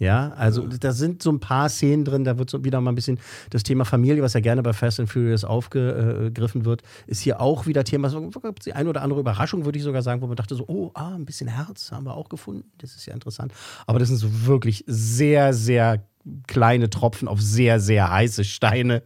Ja, 0.00 0.30
also 0.30 0.66
da 0.66 0.92
sind 0.92 1.22
so 1.22 1.30
ein 1.30 1.40
paar 1.40 1.68
Szenen 1.68 2.06
drin, 2.06 2.24
da 2.24 2.38
wird 2.38 2.48
so 2.48 2.64
wieder 2.64 2.80
mal 2.80 2.90
ein 2.90 2.94
bisschen 2.94 3.20
das 3.50 3.64
Thema 3.64 3.84
Familie, 3.84 4.22
was 4.22 4.32
ja 4.32 4.40
gerne 4.40 4.62
bei 4.62 4.72
Fast 4.72 4.98
and 4.98 5.10
Furious 5.10 5.44
aufgegriffen 5.44 6.64
wird, 6.64 6.82
ist 7.06 7.20
hier 7.20 7.38
auch 7.38 7.66
wieder 7.66 7.84
Thema. 7.84 8.08
So 8.08 8.30
die 8.64 8.72
eine 8.72 8.88
oder 8.88 9.02
andere 9.02 9.20
Überraschung, 9.20 9.66
würde 9.66 9.76
ich 9.78 9.84
sogar 9.84 10.00
sagen, 10.00 10.22
wo 10.22 10.26
man 10.26 10.36
dachte 10.36 10.54
so, 10.54 10.64
oh, 10.68 10.90
ah, 10.94 11.14
ein 11.14 11.26
bisschen 11.26 11.48
Herz 11.48 11.92
haben 11.92 12.06
wir 12.06 12.14
auch 12.14 12.30
gefunden. 12.30 12.64
Das 12.78 12.96
ist 12.96 13.04
ja 13.04 13.12
interessant. 13.12 13.52
Aber 13.86 13.98
das 13.98 14.08
sind 14.08 14.16
so 14.16 14.46
wirklich 14.46 14.84
sehr, 14.86 15.52
sehr 15.52 16.02
kleine 16.46 16.88
Tropfen 16.88 17.28
auf 17.28 17.42
sehr, 17.42 17.78
sehr 17.78 18.10
heiße 18.10 18.44
Steine, 18.44 19.02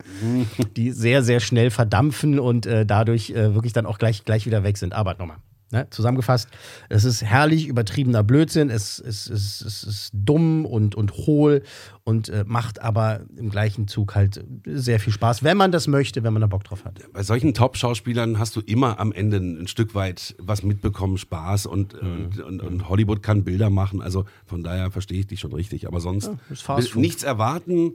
die 0.76 0.92
sehr, 0.92 1.24
sehr 1.24 1.40
schnell 1.40 1.70
verdampfen 1.70 2.38
und 2.38 2.66
äh, 2.66 2.86
dadurch 2.86 3.30
äh, 3.30 3.52
wirklich 3.52 3.72
dann 3.72 3.86
auch 3.86 3.98
gleich, 3.98 4.24
gleich 4.24 4.46
wieder 4.46 4.62
weg 4.62 4.78
sind. 4.78 4.92
Aber 4.92 5.14
nochmal, 5.14 5.38
Ne? 5.74 5.88
Zusammengefasst, 5.90 6.48
es 6.88 7.02
ist 7.02 7.22
herrlich 7.24 7.66
übertriebener 7.66 8.22
Blödsinn, 8.22 8.70
es, 8.70 9.00
es, 9.00 9.28
es, 9.28 9.60
es 9.60 9.82
ist 9.82 10.10
dumm 10.14 10.64
und, 10.64 10.94
und 10.94 11.12
hohl 11.14 11.64
und 12.04 12.28
äh, 12.28 12.44
macht 12.46 12.80
aber 12.80 13.22
im 13.36 13.50
gleichen 13.50 13.88
Zug 13.88 14.14
halt 14.14 14.44
sehr 14.64 15.00
viel 15.00 15.12
Spaß, 15.12 15.42
wenn 15.42 15.56
man 15.56 15.72
das 15.72 15.88
möchte, 15.88 16.22
wenn 16.22 16.32
man 16.32 16.42
da 16.42 16.46
Bock 16.46 16.62
drauf 16.62 16.84
hat. 16.84 17.00
Bei 17.12 17.24
solchen 17.24 17.54
Top-Schauspielern 17.54 18.38
hast 18.38 18.54
du 18.54 18.60
immer 18.60 19.00
am 19.00 19.10
Ende 19.10 19.38
ein 19.38 19.66
Stück 19.66 19.96
weit 19.96 20.36
was 20.38 20.62
mitbekommen, 20.62 21.18
Spaß 21.18 21.66
und, 21.66 22.00
Mhm. 22.00 22.00
und, 22.36 22.40
und, 22.40 22.60
und 22.62 22.88
Hollywood 22.88 23.22
kann 23.24 23.42
Bilder 23.42 23.68
machen, 23.68 24.00
also 24.00 24.26
von 24.46 24.62
daher 24.62 24.92
verstehe 24.92 25.18
ich 25.18 25.26
dich 25.26 25.40
schon 25.40 25.52
richtig, 25.52 25.88
aber 25.88 25.98
sonst 26.00 26.30
Ja, 26.68 26.78
nichts 26.94 27.24
erwarten 27.24 27.94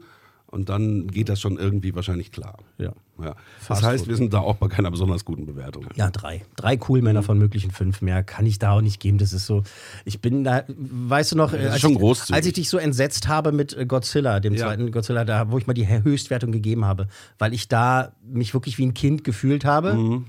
und 0.52 0.70
dann 0.70 1.08
geht 1.08 1.30
das 1.30 1.40
schon 1.40 1.58
irgendwie 1.58 1.94
wahrscheinlich 1.96 2.32
klar. 2.32 2.58
Ja. 2.78 2.94
ja. 3.22 3.36
Das 3.68 3.84
heißt, 3.84 4.08
wir 4.08 4.16
sind 4.16 4.34
da 4.34 4.40
auch 4.40 4.56
bei 4.56 4.68
keiner 4.68 4.90
besonders 4.90 5.26
guten 5.26 5.46
Bewertung. 5.46 5.86
Ja, 5.96 6.10
drei. 6.10 6.44
Drei 6.56 6.76
Coolmänner 6.78 7.22
von 7.24 7.38
möglichen 7.38 7.72
fünf 7.72 8.02
mehr 8.02 8.24
kann 8.24 8.46
ich 8.46 8.58
da 8.58 8.72
auch 8.72 8.82
nicht 8.82 9.00
geben. 9.00 9.18
Das 9.20 9.32
ist 9.34 9.46
so, 9.46 9.64
ich 10.06 10.22
bin 10.22 10.44
da, 10.44 10.64
weißt 10.68 11.34
du 11.34 11.36
noch, 11.36 11.52
Das 11.52 11.62
ist 11.62 11.70
als, 11.72 11.82
schon 11.82 11.94
ich, 12.02 12.34
als 12.34 12.46
ich 12.46 12.54
dich 12.54 12.70
so 12.70 12.78
entsetzt 12.78 13.28
habe 13.28 13.52
mit 13.52 13.78
äh, 13.78 13.86
Godzilla, 13.86 14.40
dem 14.40 14.54
Ja. 14.54 14.66
zweiten 14.66 14.92
Godzilla, 14.92 15.24
da, 15.26 15.52
wo 15.52 15.58
ich 15.58 15.68
mal 15.68 15.74
die 15.74 15.88
Höchstwertung 15.88 16.52
gegeben 16.52 16.86
habe, 16.86 17.08
weil 17.38 17.54
ich 17.54 17.68
da 17.68 18.12
mich 18.24 18.54
wirklich 18.54 18.78
wie 18.78 18.86
ein 18.88 18.94
Kind 18.94 19.24
gefühlt 19.24 19.66
habe. 19.66 19.94
Mhm. 19.94 20.26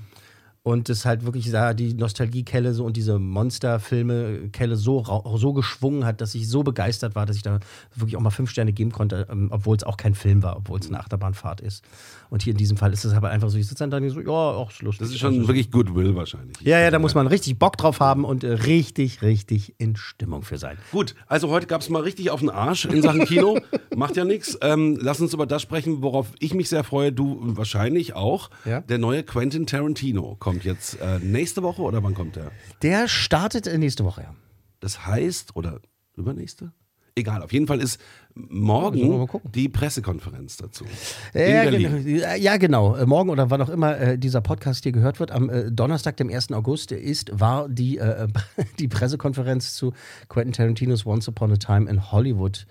Und 0.63 0.89
das 0.89 1.05
halt 1.05 1.25
wirklich 1.25 1.49
da 1.49 1.73
die 1.73 1.95
Nostalgiekelle 1.95 2.73
so 2.75 2.85
und 2.85 2.95
diese 2.95 3.17
Monsterfilme-Kelle 3.17 4.75
so, 4.75 5.03
so 5.35 5.53
geschwungen 5.53 6.05
hat, 6.05 6.21
dass 6.21 6.35
ich 6.35 6.47
so 6.47 6.61
begeistert 6.63 7.15
war, 7.15 7.25
dass 7.25 7.35
ich 7.35 7.41
da 7.41 7.59
wirklich 7.95 8.15
auch 8.15 8.21
mal 8.21 8.29
fünf 8.29 8.49
Sterne 8.51 8.71
geben 8.71 8.91
konnte, 8.91 9.27
ähm, 9.31 9.47
obwohl 9.51 9.75
es 9.75 9.83
auch 9.83 9.97
kein 9.97 10.13
Film 10.13 10.43
war, 10.43 10.57
obwohl 10.57 10.79
es 10.79 10.87
eine 10.87 10.99
Achterbahnfahrt 10.99 11.61
ist. 11.61 11.83
Und 12.29 12.43
hier 12.43 12.51
in 12.51 12.57
diesem 12.57 12.77
Fall 12.77 12.93
ist 12.93 13.03
es 13.05 13.13
aber 13.13 13.29
einfach 13.29 13.49
so, 13.49 13.57
ich 13.57 13.67
sitze 13.67 13.87
dann 13.87 13.91
da 13.91 13.97
und 13.97 14.09
so, 14.09 14.21
ja, 14.21 14.29
auch 14.29 14.69
ist 14.71 14.81
lustig. 14.81 14.99
Das 15.07 15.09
ist 15.09 15.19
schon 15.19 15.33
Also, 15.35 15.47
wirklich 15.47 15.71
Goodwill 15.71 16.15
wahrscheinlich. 16.15 16.59
ja, 16.61 16.79
ja, 16.79 16.91
da 16.91 16.99
muss 16.99 17.15
man 17.15 17.25
richtig 17.27 17.57
Bock 17.57 17.77
drauf 17.77 17.99
haben 17.99 18.23
und 18.23 18.43
äh, 18.43 18.51
richtig, 18.53 19.21
richtig 19.23 19.73
in 19.79 19.95
Stimmung 19.95 20.43
für 20.43 20.57
sein. 20.59 20.77
Gut, 20.91 21.15
also 21.27 21.49
heute 21.49 21.65
gab 21.67 21.81
es 21.81 21.89
mal 21.89 22.01
richtig 22.03 22.29
auf 22.29 22.39
den 22.39 22.49
Arsch 22.49 22.85
in 22.85 23.01
Sachen 23.01 23.25
Kino. 23.25 23.57
Macht 23.95 24.15
ja 24.15 24.25
nichts. 24.25 24.57
Ähm, 24.61 24.97
lass 25.01 25.19
uns 25.21 25.33
über 25.33 25.45
das 25.47 25.61
sprechen, 25.63 26.01
worauf 26.03 26.27
ich 26.39 26.53
mich 26.53 26.69
sehr 26.69 26.83
freue, 26.83 27.11
du 27.11 27.39
wahrscheinlich 27.41 28.13
auch. 28.15 28.49
Ja. 28.65 28.81
Der 28.81 28.97
neue 28.99 29.23
Quentin 29.23 29.65
Tarantino 29.65 30.35
kommt 30.39 30.50
jetzt 30.59 30.99
äh, 31.01 31.19
nächste 31.19 31.63
Woche 31.63 31.81
oder 31.81 32.03
wann 32.03 32.13
kommt 32.13 32.35
der? 32.35 32.51
Der 32.81 33.07
startet 33.07 33.67
äh, 33.67 33.77
nächste 33.77 34.05
Woche, 34.05 34.21
ja. 34.21 34.35
Das 34.79 35.05
heißt, 35.05 35.55
oder 35.55 35.79
übernächste? 36.15 36.71
Egal, 37.15 37.43
auf 37.43 37.51
jeden 37.51 37.67
Fall 37.67 37.81
ist 37.81 37.99
morgen 38.33 39.27
die 39.53 39.67
Pressekonferenz 39.67 40.55
dazu. 40.55 40.85
Ja, 41.33 41.63
Berlin. 41.63 42.03
genau. 42.05 42.35
Ja, 42.35 42.55
genau. 42.55 42.95
Äh, 42.95 43.05
Morgen 43.05 43.29
oder 43.29 43.49
wann 43.49 43.61
auch 43.61 43.69
immer 43.69 43.97
äh, 43.99 44.17
dieser 44.17 44.39
Podcast 44.39 44.83
hier 44.83 44.93
gehört 44.93 45.19
wird, 45.19 45.31
am 45.31 45.49
äh, 45.49 45.69
Donnerstag, 45.69 46.15
dem 46.17 46.29
1. 46.29 46.53
August, 46.53 46.93
ist, 46.93 47.37
war 47.37 47.67
die, 47.67 47.97
äh, 47.97 48.27
die 48.79 48.87
Pressekonferenz 48.87 49.75
zu 49.75 49.93
Quentin 50.29 50.53
Tarantinos 50.53 51.05
Once 51.05 51.27
Upon 51.27 51.51
a 51.51 51.57
Time 51.57 51.89
in 51.89 52.11
Hollywood, 52.11 52.65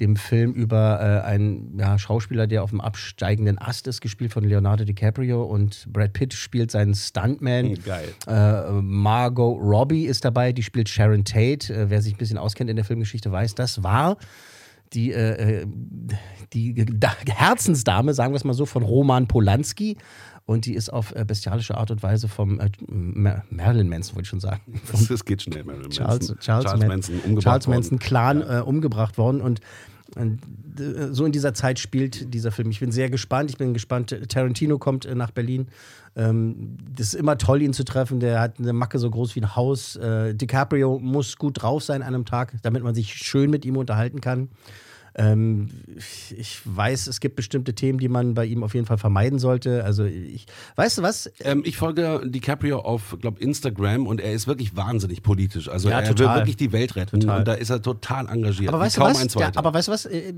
dem 0.00 0.16
Film 0.16 0.52
über 0.52 1.00
äh, 1.00 1.26
einen 1.26 1.78
ja, 1.78 1.98
Schauspieler, 1.98 2.46
der 2.46 2.62
auf 2.62 2.70
dem 2.70 2.80
absteigenden 2.80 3.58
Ast 3.58 3.86
ist, 3.86 4.00
gespielt 4.00 4.32
von 4.32 4.44
Leonardo 4.44 4.84
DiCaprio 4.84 5.42
und 5.44 5.86
Brad 5.92 6.12
Pitt 6.14 6.32
spielt 6.34 6.70
seinen 6.70 6.94
Stuntman. 6.94 7.74
Geil. 7.84 8.08
Äh, 8.26 8.72
Margot 8.80 9.58
Robbie 9.60 10.06
ist 10.06 10.24
dabei, 10.24 10.52
die 10.52 10.62
spielt 10.62 10.88
Sharon 10.88 11.24
Tate. 11.24 11.72
Äh, 11.72 11.90
wer 11.90 12.00
sich 12.00 12.14
ein 12.14 12.18
bisschen 12.18 12.38
auskennt 12.38 12.70
in 12.70 12.76
der 12.76 12.84
Filmgeschichte, 12.84 13.30
weiß, 13.30 13.54
das 13.54 13.82
war 13.82 14.16
die, 14.94 15.12
äh, 15.12 15.60
äh, 15.60 15.66
die 16.52 16.74
da 16.74 17.14
Herzensdame, 17.26 18.14
sagen 18.14 18.32
wir 18.32 18.36
es 18.36 18.44
mal 18.44 18.54
so, 18.54 18.66
von 18.66 18.82
Roman 18.82 19.26
Polanski. 19.26 19.96
Und 20.44 20.66
die 20.66 20.74
ist 20.74 20.92
auf 20.92 21.14
äh, 21.14 21.24
bestialische 21.24 21.76
Art 21.78 21.92
und 21.92 22.02
Weise 22.02 22.26
vom 22.26 22.58
äh, 22.58 22.68
Marilyn 22.88 23.88
Manson, 23.88 24.16
wollte 24.16 24.24
ich 24.24 24.28
schon 24.28 24.40
sagen. 24.40 24.60
Das, 24.90 25.06
das 25.06 25.24
geht 25.24 25.40
schnell, 25.42 25.62
Marilyn 25.62 25.90
Charles, 25.90 26.30
Manson. 26.30 26.38
Charles, 26.40 26.64
Charles 26.64 26.80
Man- 26.80 26.88
Manson 26.88 27.14
umgebracht 27.20 27.44
Charles 27.44 27.66
worden. 27.68 27.76
Manson 27.76 27.98
Clan 28.00 28.42
äh, 28.42 28.60
umgebracht 28.60 29.18
worden 29.18 29.40
und 29.40 29.60
so 31.10 31.24
in 31.24 31.32
dieser 31.32 31.54
Zeit 31.54 31.78
spielt 31.78 32.32
dieser 32.34 32.50
Film. 32.52 32.70
Ich 32.70 32.80
bin 32.80 32.92
sehr 32.92 33.10
gespannt. 33.10 33.50
Ich 33.50 33.58
bin 33.58 33.72
gespannt. 33.72 34.16
Tarantino 34.28 34.78
kommt 34.78 35.06
äh, 35.06 35.14
nach 35.14 35.30
Berlin. 35.30 35.68
Ähm, 36.16 36.76
das 36.94 37.08
ist 37.08 37.14
immer 37.14 37.38
toll, 37.38 37.62
ihn 37.62 37.72
zu 37.72 37.84
treffen. 37.84 38.20
Der 38.20 38.40
hat 38.40 38.58
eine 38.58 38.72
Macke 38.72 38.98
so 38.98 39.10
groß 39.10 39.34
wie 39.36 39.40
ein 39.40 39.56
Haus. 39.56 39.96
Äh, 39.96 40.34
DiCaprio 40.34 40.98
muss 40.98 41.36
gut 41.36 41.62
drauf 41.62 41.82
sein 41.82 42.02
an 42.02 42.14
einem 42.14 42.24
Tag, 42.24 42.54
damit 42.62 42.82
man 42.82 42.94
sich 42.94 43.14
schön 43.14 43.50
mit 43.50 43.64
ihm 43.64 43.76
unterhalten 43.76 44.20
kann. 44.20 44.48
Ähm, 45.14 45.68
ich 46.36 46.60
weiß, 46.64 47.06
es 47.06 47.20
gibt 47.20 47.36
bestimmte 47.36 47.74
Themen, 47.74 47.98
die 47.98 48.08
man 48.08 48.34
bei 48.34 48.44
ihm 48.46 48.62
auf 48.64 48.74
jeden 48.74 48.86
Fall 48.86 48.98
vermeiden 48.98 49.38
sollte. 49.38 49.84
Also 49.84 50.04
ich, 50.04 50.46
weißt 50.76 50.98
du 50.98 51.02
was? 51.02 51.30
Ähm, 51.40 51.62
ich 51.64 51.76
folge 51.76 52.22
DiCaprio 52.24 52.80
auf, 52.80 53.16
glaube 53.20 53.40
Instagram 53.40 54.06
und 54.06 54.20
er 54.20 54.32
ist 54.32 54.46
wirklich 54.46 54.76
wahnsinnig 54.76 55.22
politisch. 55.22 55.68
Also 55.68 55.88
Ja, 55.90 56.00
er 56.00 56.08
will 56.08 56.14
total. 56.14 56.38
wirklich 56.38 56.56
die 56.56 56.72
Welt 56.72 56.96
retten 56.96 57.20
Total. 57.20 57.38
und 57.40 57.48
da 57.48 57.54
ist 57.54 57.70
er 57.70 57.82
total 57.82 58.28
engagiert. 58.28 58.68
Aber 58.70 58.80
weißt 58.80 58.96
du 58.96 59.00
was? 59.02 59.26
Der, 59.28 59.56
aber 59.56 59.74
weißt 59.74 59.88
du 59.88 59.92
was? 59.92 60.06
Äh, 60.06 60.32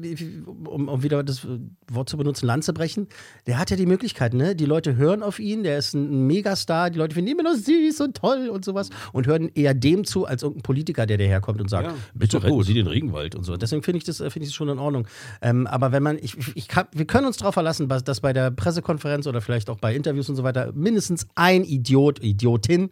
Um, 0.67 0.89
um 0.89 1.03
wieder 1.03 1.23
das 1.23 1.47
Wort 1.91 2.09
zu 2.09 2.17
benutzen, 2.17 2.47
Lanze 2.47 2.73
brechen. 2.73 3.07
Der 3.47 3.59
hat 3.59 3.71
ja 3.71 3.77
die 3.77 3.87
Möglichkeit, 3.87 4.35
ne? 4.35 4.55
Die 4.57 4.65
Leute 4.65 4.97
hören 4.97 5.23
auf 5.23 5.39
ihn, 5.39 5.63
der 5.63 5.79
ist 5.79 5.95
ein 5.95 6.27
Megastar, 6.27 6.91
die 6.91 6.99
Leute 6.99 7.15
finden 7.15 7.31
ihn 7.31 7.39
immer 7.39 7.51
noch 7.51 7.57
süß 7.59 8.01
und 8.01 8.17
toll 8.17 8.49
und 8.49 8.65
sowas 8.65 8.91
und 9.13 9.27
hören 9.27 9.51
eher 9.55 9.75
dem 9.75 10.05
zu, 10.05 10.25
als 10.27 10.43
irgendein 10.43 10.63
Politiker, 10.63 11.07
der 11.07 11.19
daherkommt 11.19 11.61
und 11.61 11.69
sagt, 11.71 11.89
Ja, 11.89 11.95
bitte 12.15 12.43
retten 12.43 12.55
gut. 12.55 12.67
Sie 12.67 12.75
den 12.75 12.87
Regenwald 12.87 13.35
und 13.35 13.45
so. 13.45 13.57
Deswegen 13.57 13.83
finde 13.83 13.99
ich 13.99 14.05
das, 14.05 14.21
äh, 14.21 14.31
finde 14.31 14.45
ich 14.45 14.51
das 14.51 14.55
schon 14.55 14.64
in 14.69 14.79
Ordnung. 14.79 15.07
Ähm, 15.43 15.67
aber 15.67 15.93
wenn 15.93 16.03
man, 16.03 16.19
ich, 16.19 16.37
ich 16.57 16.69
kann, 16.69 16.87
wir 16.93 17.07
können 17.07 17.27
uns 17.27 17.37
darauf 17.37 17.55
verlassen, 17.55 17.89
dass, 17.89 18.21
bei 18.21 18.33
der 18.33 18.51
Pressekonferenz 18.51 19.27
oder 19.27 19.41
vielleicht 19.41 19.71
auch 19.71 19.79
bei 19.79 19.95
Interviews 19.95 20.29
und 20.29 20.37
so 20.37 20.45
weiter 20.45 20.73
mindestens 20.75 21.27
ein 21.35 21.65
Idiot, 21.65 22.23
Idiotin 22.23 22.91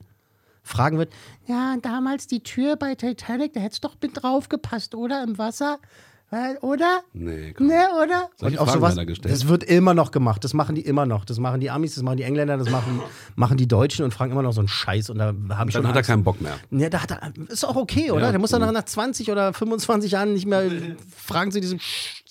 fragen 0.63 0.99
wird, 0.99 1.13
ja, 1.47 1.77
damals 1.83 2.27
die 2.27 2.43
Tür 2.43 2.77
bei 2.77 2.95
Titanic, 2.95 3.53
da 3.53 3.61
hätte 3.61 3.73
es 3.75 3.81
doch 3.81 3.97
mit 4.01 4.23
drauf 4.23 4.49
gepasst, 4.49 4.95
oder? 4.95 5.23
Im 5.23 5.39
Wasser? 5.39 5.79
Oder? 6.62 7.03
nee, 7.12 7.53
komm. 7.53 7.66
Ne, 7.66 7.88
oder? 8.03 8.31
Solche 8.37 8.57
Und 8.57 8.62
auf 8.62 8.71
Fragen 8.71 8.97
sowas, 9.07 9.21
das 9.21 9.49
wird 9.49 9.64
immer 9.64 9.92
noch 9.92 10.12
gemacht. 10.12 10.42
Das 10.45 10.55
machen 10.55 10.75
die 10.75 10.81
immer 10.81 11.05
noch. 11.05 11.27
Das 11.27 11.38
machen 11.38 11.61
die 11.61 11.71
Amis, 11.71 11.95
das 11.95 12.03
machen 12.03 12.16
die 12.16 12.23
Engländer, 12.23 12.57
das 12.57 12.71
machen, 12.71 13.03
machen 13.37 13.59
die 13.59 13.68
Deutschen 13.68 14.05
und 14.05 14.14
fragen 14.14 14.33
immer 14.33 14.42
noch 14.42 14.55
so 14.55 14.61
einen 14.61 14.68
Scheiß. 14.68 15.11
Und 15.11 15.18
da 15.18 15.35
haben 15.51 15.71
schon 15.71 15.83
Dann 15.83 15.88
hat 15.88 15.97
er 15.97 15.99
Angst. 15.99 16.09
keinen 16.09 16.25
Bock 16.25 16.40
mehr. 16.40 16.55
Ja, 16.71 16.88
da 16.88 17.03
hat 17.03 17.11
er, 17.11 17.33
ist 17.49 17.64
auch 17.64 17.77
okay, 17.77 18.11
oder? 18.11 18.27
Ja, 18.27 18.31
der 18.31 18.40
muss 18.40 18.51
dann 18.51 18.73
nach 18.73 18.85
20 18.85 19.31
oder 19.31 19.53
25 19.53 20.12
Jahren 20.12 20.33
nicht 20.33 20.47
mehr 20.47 20.71
fragen 21.16 21.51
sie 21.51 21.61
diesem, 21.61 21.81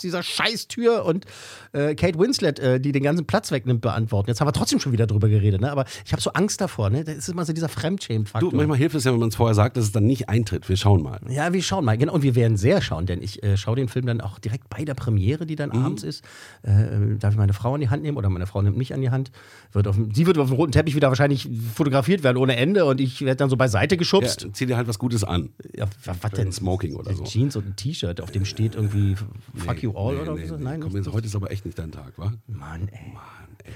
dieser 0.01 0.23
Scheißtür 0.23 1.05
und 1.05 1.25
äh, 1.73 1.93
Kate 1.93 2.17
Winslet, 2.17 2.59
äh, 2.59 2.79
die 2.79 2.91
den 2.91 3.03
ganzen 3.03 3.27
Platz 3.27 3.51
wegnimmt, 3.51 3.81
beantworten. 3.81 4.29
Jetzt 4.29 4.41
haben 4.41 4.47
wir 4.47 4.53
trotzdem 4.53 4.79
schon 4.79 4.93
wieder 4.93 5.05
drüber 5.05 5.29
geredet, 5.29 5.61
ne? 5.61 5.71
aber 5.71 5.85
ich 6.05 6.11
habe 6.11 6.21
so 6.21 6.31
Angst 6.33 6.59
davor. 6.59 6.89
Ne? 6.89 7.03
Das 7.03 7.15
ist 7.15 7.29
immer 7.29 7.45
so 7.45 7.53
dieser 7.53 7.69
Fremdschämen-Faktor. 7.69 8.49
Du, 8.49 8.55
manchmal 8.55 8.77
hilft 8.77 8.95
es 8.95 9.03
ja, 9.03 9.11
wenn 9.13 9.19
man 9.19 9.29
es 9.29 9.35
vorher 9.35 9.53
sagt, 9.53 9.77
dass 9.77 9.85
es 9.85 9.91
dann 9.91 10.05
nicht 10.05 10.27
eintritt. 10.27 10.67
Wir 10.67 10.77
schauen 10.77 11.03
mal. 11.03 11.19
Ja, 11.29 11.53
wir 11.53 11.61
schauen 11.61 11.85
mal. 11.85 11.97
Genau, 11.97 12.13
und 12.13 12.23
wir 12.23 12.33
werden 12.35 12.57
sehr 12.57 12.81
schauen, 12.81 13.05
denn 13.05 13.21
ich 13.21 13.43
äh, 13.43 13.57
schaue 13.57 13.75
den 13.75 13.87
Film 13.91 14.05
dann 14.07 14.21
auch 14.21 14.39
direkt 14.39 14.69
bei 14.69 14.83
der 14.85 14.93
Premiere, 14.95 15.45
die 15.45 15.55
dann 15.55 15.69
Mhm. 15.69 15.85
abends 15.85 16.03
ist. 16.03 16.23
Äh, 16.63 17.17
darf 17.19 17.33
ich 17.33 17.37
meine 17.37 17.53
Frau 17.53 17.75
an 17.75 17.81
die 17.81 17.89
Hand 17.89 18.01
nehmen 18.03 18.17
oder 18.17 18.29
meine 18.29 18.47
Frau 18.47 18.61
nimmt 18.61 18.77
mich 18.77 18.93
an 18.93 19.01
die 19.01 19.09
Hand. 19.11 19.31
Wird 19.73 19.87
auf, 19.87 19.95
sie 20.13 20.25
wird 20.25 20.37
auf 20.37 20.47
dem 20.47 20.55
roten 20.55 20.71
Teppich 20.71 20.95
wieder 20.95 21.09
wahrscheinlich 21.09 21.49
fotografiert 21.75 22.23
werden 22.23 22.37
ohne 22.37 22.55
Ende 22.55 22.85
und 22.85 22.99
ich 22.99 23.21
werde 23.21 23.35
dann 23.37 23.49
so 23.49 23.57
beiseite 23.57 23.95
Ja, 23.95 23.99
geschubst. 23.99 24.47
zieh 24.53 24.65
dir 24.65 24.77
halt 24.77 24.87
was 24.87 24.97
Gutes 24.99 25.23
an. 25.23 25.49
Ja, 25.75 25.85
wa- 26.05 26.15
was 26.21 26.31
denn? 26.31 26.51
Smoking 26.51 26.95
oder 26.95 27.13
so. 27.13 27.23
Jeans 27.25 27.55
und 27.55 27.67
ein 27.67 27.75
T-Shirt, 27.75 28.21
auf 28.21 28.31
dem 28.31 28.45
steht 28.45 28.75
irgendwie 28.75 29.15
Fuck 29.55 29.83
you 29.83 29.91
all 29.95 30.15
nee, 30.15 30.21
oder 30.21 30.35
nee, 30.35 30.45
so? 30.45 30.55
nee. 30.57 30.63
Nein, 30.63 30.79
Komm, 30.81 30.95
jetzt, 30.95 31.11
heute 31.11 31.27
ist 31.27 31.35
aber 31.35 31.51
echt 31.51 31.65
nicht 31.65 31.77
dein 31.77 31.91
Tag, 31.91 32.13
wa? 32.17 32.31
Mann, 32.47 32.87
ey. 32.91 33.13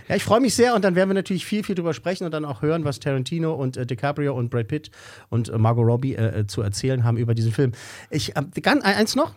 Ja, 0.09 0.15
ich 0.15 0.23
freue 0.23 0.39
mich 0.41 0.55
sehr 0.55 0.73
und 0.75 0.83
dann 0.83 0.95
werden 0.95 1.09
wir 1.09 1.13
natürlich 1.13 1.45
viel, 1.45 1.63
viel 1.63 1.75
drüber 1.75 1.93
sprechen 1.93 2.25
und 2.25 2.31
dann 2.31 2.43
auch 2.43 2.61
hören, 2.63 2.83
was 2.85 2.99
Tarantino 2.99 3.53
und 3.53 3.77
äh, 3.77 3.85
DiCaprio 3.85 4.35
und 4.35 4.49
Brad 4.49 4.67
Pitt 4.67 4.89
und 5.29 5.49
äh, 5.49 5.57
Margot 5.59 5.85
Robbie 5.85 6.15
äh, 6.15 6.39
äh, 6.39 6.47
zu 6.47 6.61
erzählen 6.63 7.03
haben 7.03 7.17
über 7.17 7.35
diesen 7.35 7.51
Film. 7.51 7.71
Ich, 8.09 8.35
äh, 8.35 8.41
ganz, 8.61 8.83
eins 8.83 9.15
noch, 9.15 9.35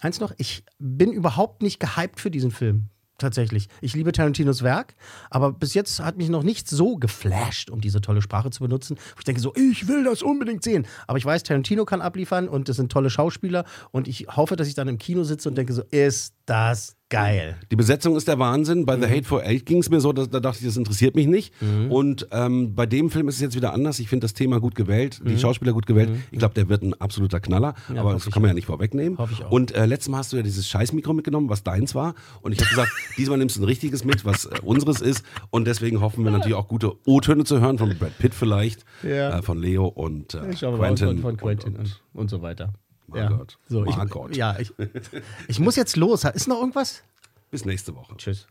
eins 0.00 0.20
noch, 0.20 0.32
ich 0.38 0.64
bin 0.78 1.12
überhaupt 1.12 1.62
nicht 1.62 1.80
gehypt 1.80 2.20
für 2.20 2.30
diesen 2.30 2.50
Film. 2.50 2.88
Tatsächlich. 3.20 3.68
Ich 3.82 3.94
liebe 3.94 4.12
Tarantinos 4.12 4.62
Werk, 4.62 4.94
aber 5.28 5.52
bis 5.52 5.74
jetzt 5.74 6.00
hat 6.00 6.16
mich 6.16 6.30
noch 6.30 6.42
nicht 6.42 6.70
so 6.70 6.96
geflasht, 6.96 7.68
um 7.68 7.82
diese 7.82 8.00
tolle 8.00 8.22
Sprache 8.22 8.50
zu 8.50 8.60
benutzen. 8.62 8.96
Ich 9.18 9.24
denke 9.24 9.42
so, 9.42 9.54
ich 9.56 9.88
will 9.88 10.04
das 10.04 10.22
unbedingt 10.22 10.64
sehen. 10.64 10.86
Aber 11.06 11.18
ich 11.18 11.26
weiß, 11.26 11.42
Tarantino 11.42 11.84
kann 11.84 12.00
abliefern 12.00 12.48
und 12.48 12.70
das 12.70 12.76
sind 12.76 12.90
tolle 12.90 13.10
Schauspieler 13.10 13.66
und 13.90 14.08
ich 14.08 14.26
hoffe, 14.28 14.56
dass 14.56 14.68
ich 14.68 14.74
dann 14.74 14.88
im 14.88 14.96
Kino 14.96 15.22
sitze 15.22 15.50
und 15.50 15.58
denke 15.58 15.74
so, 15.74 15.82
ist 15.90 16.34
das 16.46 16.96
Geil. 17.10 17.56
Die 17.72 17.76
Besetzung 17.76 18.16
ist 18.16 18.28
der 18.28 18.38
Wahnsinn. 18.38 18.86
Bei 18.86 18.94
The 18.94 19.06
Mhm. 19.06 19.10
Hateful 19.10 19.40
Eight 19.42 19.66
ging 19.66 19.78
es 19.78 19.90
mir 19.90 20.00
so, 20.00 20.12
dass, 20.12 20.30
da 20.30 20.38
dachte 20.38 20.60
ich, 20.60 20.64
das 20.66 20.76
interessiert 20.76 21.16
mich 21.16 21.26
nicht. 21.26 21.52
Mhm. 21.60 21.90
Und 21.90 22.28
ähm, 22.30 22.76
bei 22.76 22.86
dem 22.86 23.10
Film 23.10 23.26
ist 23.26 23.34
es 23.34 23.40
jetzt 23.40 23.56
wieder 23.56 23.72
anders. 23.74 23.98
Ich 23.98 24.08
finde 24.08 24.24
das 24.24 24.32
Thema 24.32 24.60
gut 24.60 24.76
gewählt, 24.76 25.20
die 25.26 25.32
Mhm. 25.32 25.38
Schauspieler 25.38 25.72
gut 25.72 25.86
gewählt. 25.86 26.10
Ich 26.30 26.38
glaube, 26.38 26.54
der 26.54 26.68
wird 26.68 26.82
ein 26.84 26.94
absoluter 26.94 27.40
Knaller. 27.40 27.74
Ja, 27.92 28.00
aber 28.02 28.12
das 28.12 28.30
kann 28.30 28.40
man 28.42 28.50
ja 28.50 28.54
nicht 28.54 28.66
vorwegnehmen. 28.66 29.18
Hoffe 29.18 29.32
ich 29.32 29.44
auch. 29.44 29.50
Und 29.50 29.74
äh, 29.74 29.86
letztes 29.86 30.08
Mal 30.08 30.18
hast 30.18 30.32
du 30.32 30.36
ja 30.36 30.44
dieses 30.44 30.68
Scheißmikro 30.68 31.12
mitgenommen, 31.12 31.48
was 31.48 31.64
deins 31.64 31.96
war. 31.96 32.14
Und 32.42 32.52
ich 32.52 32.60
habe 32.60 32.70
gesagt, 32.70 32.92
diesmal 33.18 33.38
nimmst 33.38 33.56
du 33.56 33.62
ein 33.62 33.64
richtiges 33.64 34.04
mit, 34.04 34.24
was 34.24 34.44
äh, 34.46 34.50
unseres 34.62 35.00
ist. 35.00 35.24
Und 35.50 35.66
deswegen 35.66 36.00
hoffen 36.00 36.22
wir 36.24 36.30
natürlich 36.30 36.54
auch 36.54 36.68
gute 36.68 36.92
O-Töne 37.06 37.42
zu 37.42 37.60
hören, 37.60 37.76
von 37.78 37.88
Brad 37.98 38.16
Pitt 38.18 38.34
vielleicht, 38.34 38.84
Ja. 39.02 39.36
äh, 39.38 39.42
von 39.42 39.58
Leo 39.58 39.86
und 39.86 40.34
äh, 40.34 40.38
Quentin. 40.54 41.08
von, 41.08 41.18
von 41.22 41.36
Quentin 41.36 41.74
und, 41.76 42.00
und, 42.14 42.30
so 42.30 42.40
weiter. 42.40 42.72
Margot. 43.10 43.58
Ja, 43.68 43.68
so, 43.68 43.84
ich, 43.84 43.96
Margot. 43.96 44.36
ja 44.36 44.58
ich, 44.58 44.72
ich 45.48 45.58
muss 45.58 45.76
jetzt 45.76 45.96
los. 45.96 46.24
Ist 46.24 46.48
noch 46.48 46.58
irgendwas? 46.60 47.02
Bis 47.50 47.64
nächste 47.64 47.94
Woche. 47.96 48.16
Tschüss. 48.16 48.46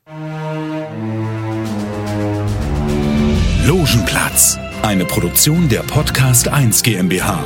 Logenplatz, 3.65 4.57
eine 4.81 5.05
Produktion 5.05 5.69
der 5.69 5.83
Podcast 5.83 6.47
1 6.47 6.83
GmbH. 6.83 7.43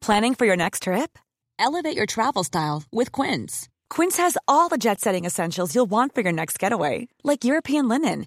Planning 0.00 0.34
for 0.34 0.46
your 0.46 0.56
next 0.56 0.82
trip? 0.82 1.18
Elevate 1.58 1.96
your 1.96 2.06
travel 2.06 2.44
style 2.44 2.82
with 2.92 3.10
Quince. 3.12 3.68
Quince 3.88 4.18
has 4.18 4.36
all 4.46 4.68
the 4.68 4.76
jet 4.76 5.00
setting 5.00 5.24
essentials 5.24 5.74
you'll 5.74 5.90
want 5.90 6.14
for 6.14 6.20
your 6.20 6.32
next 6.32 6.58
getaway, 6.58 7.08
like 7.22 7.44
European 7.44 7.88
linen, 7.88 8.26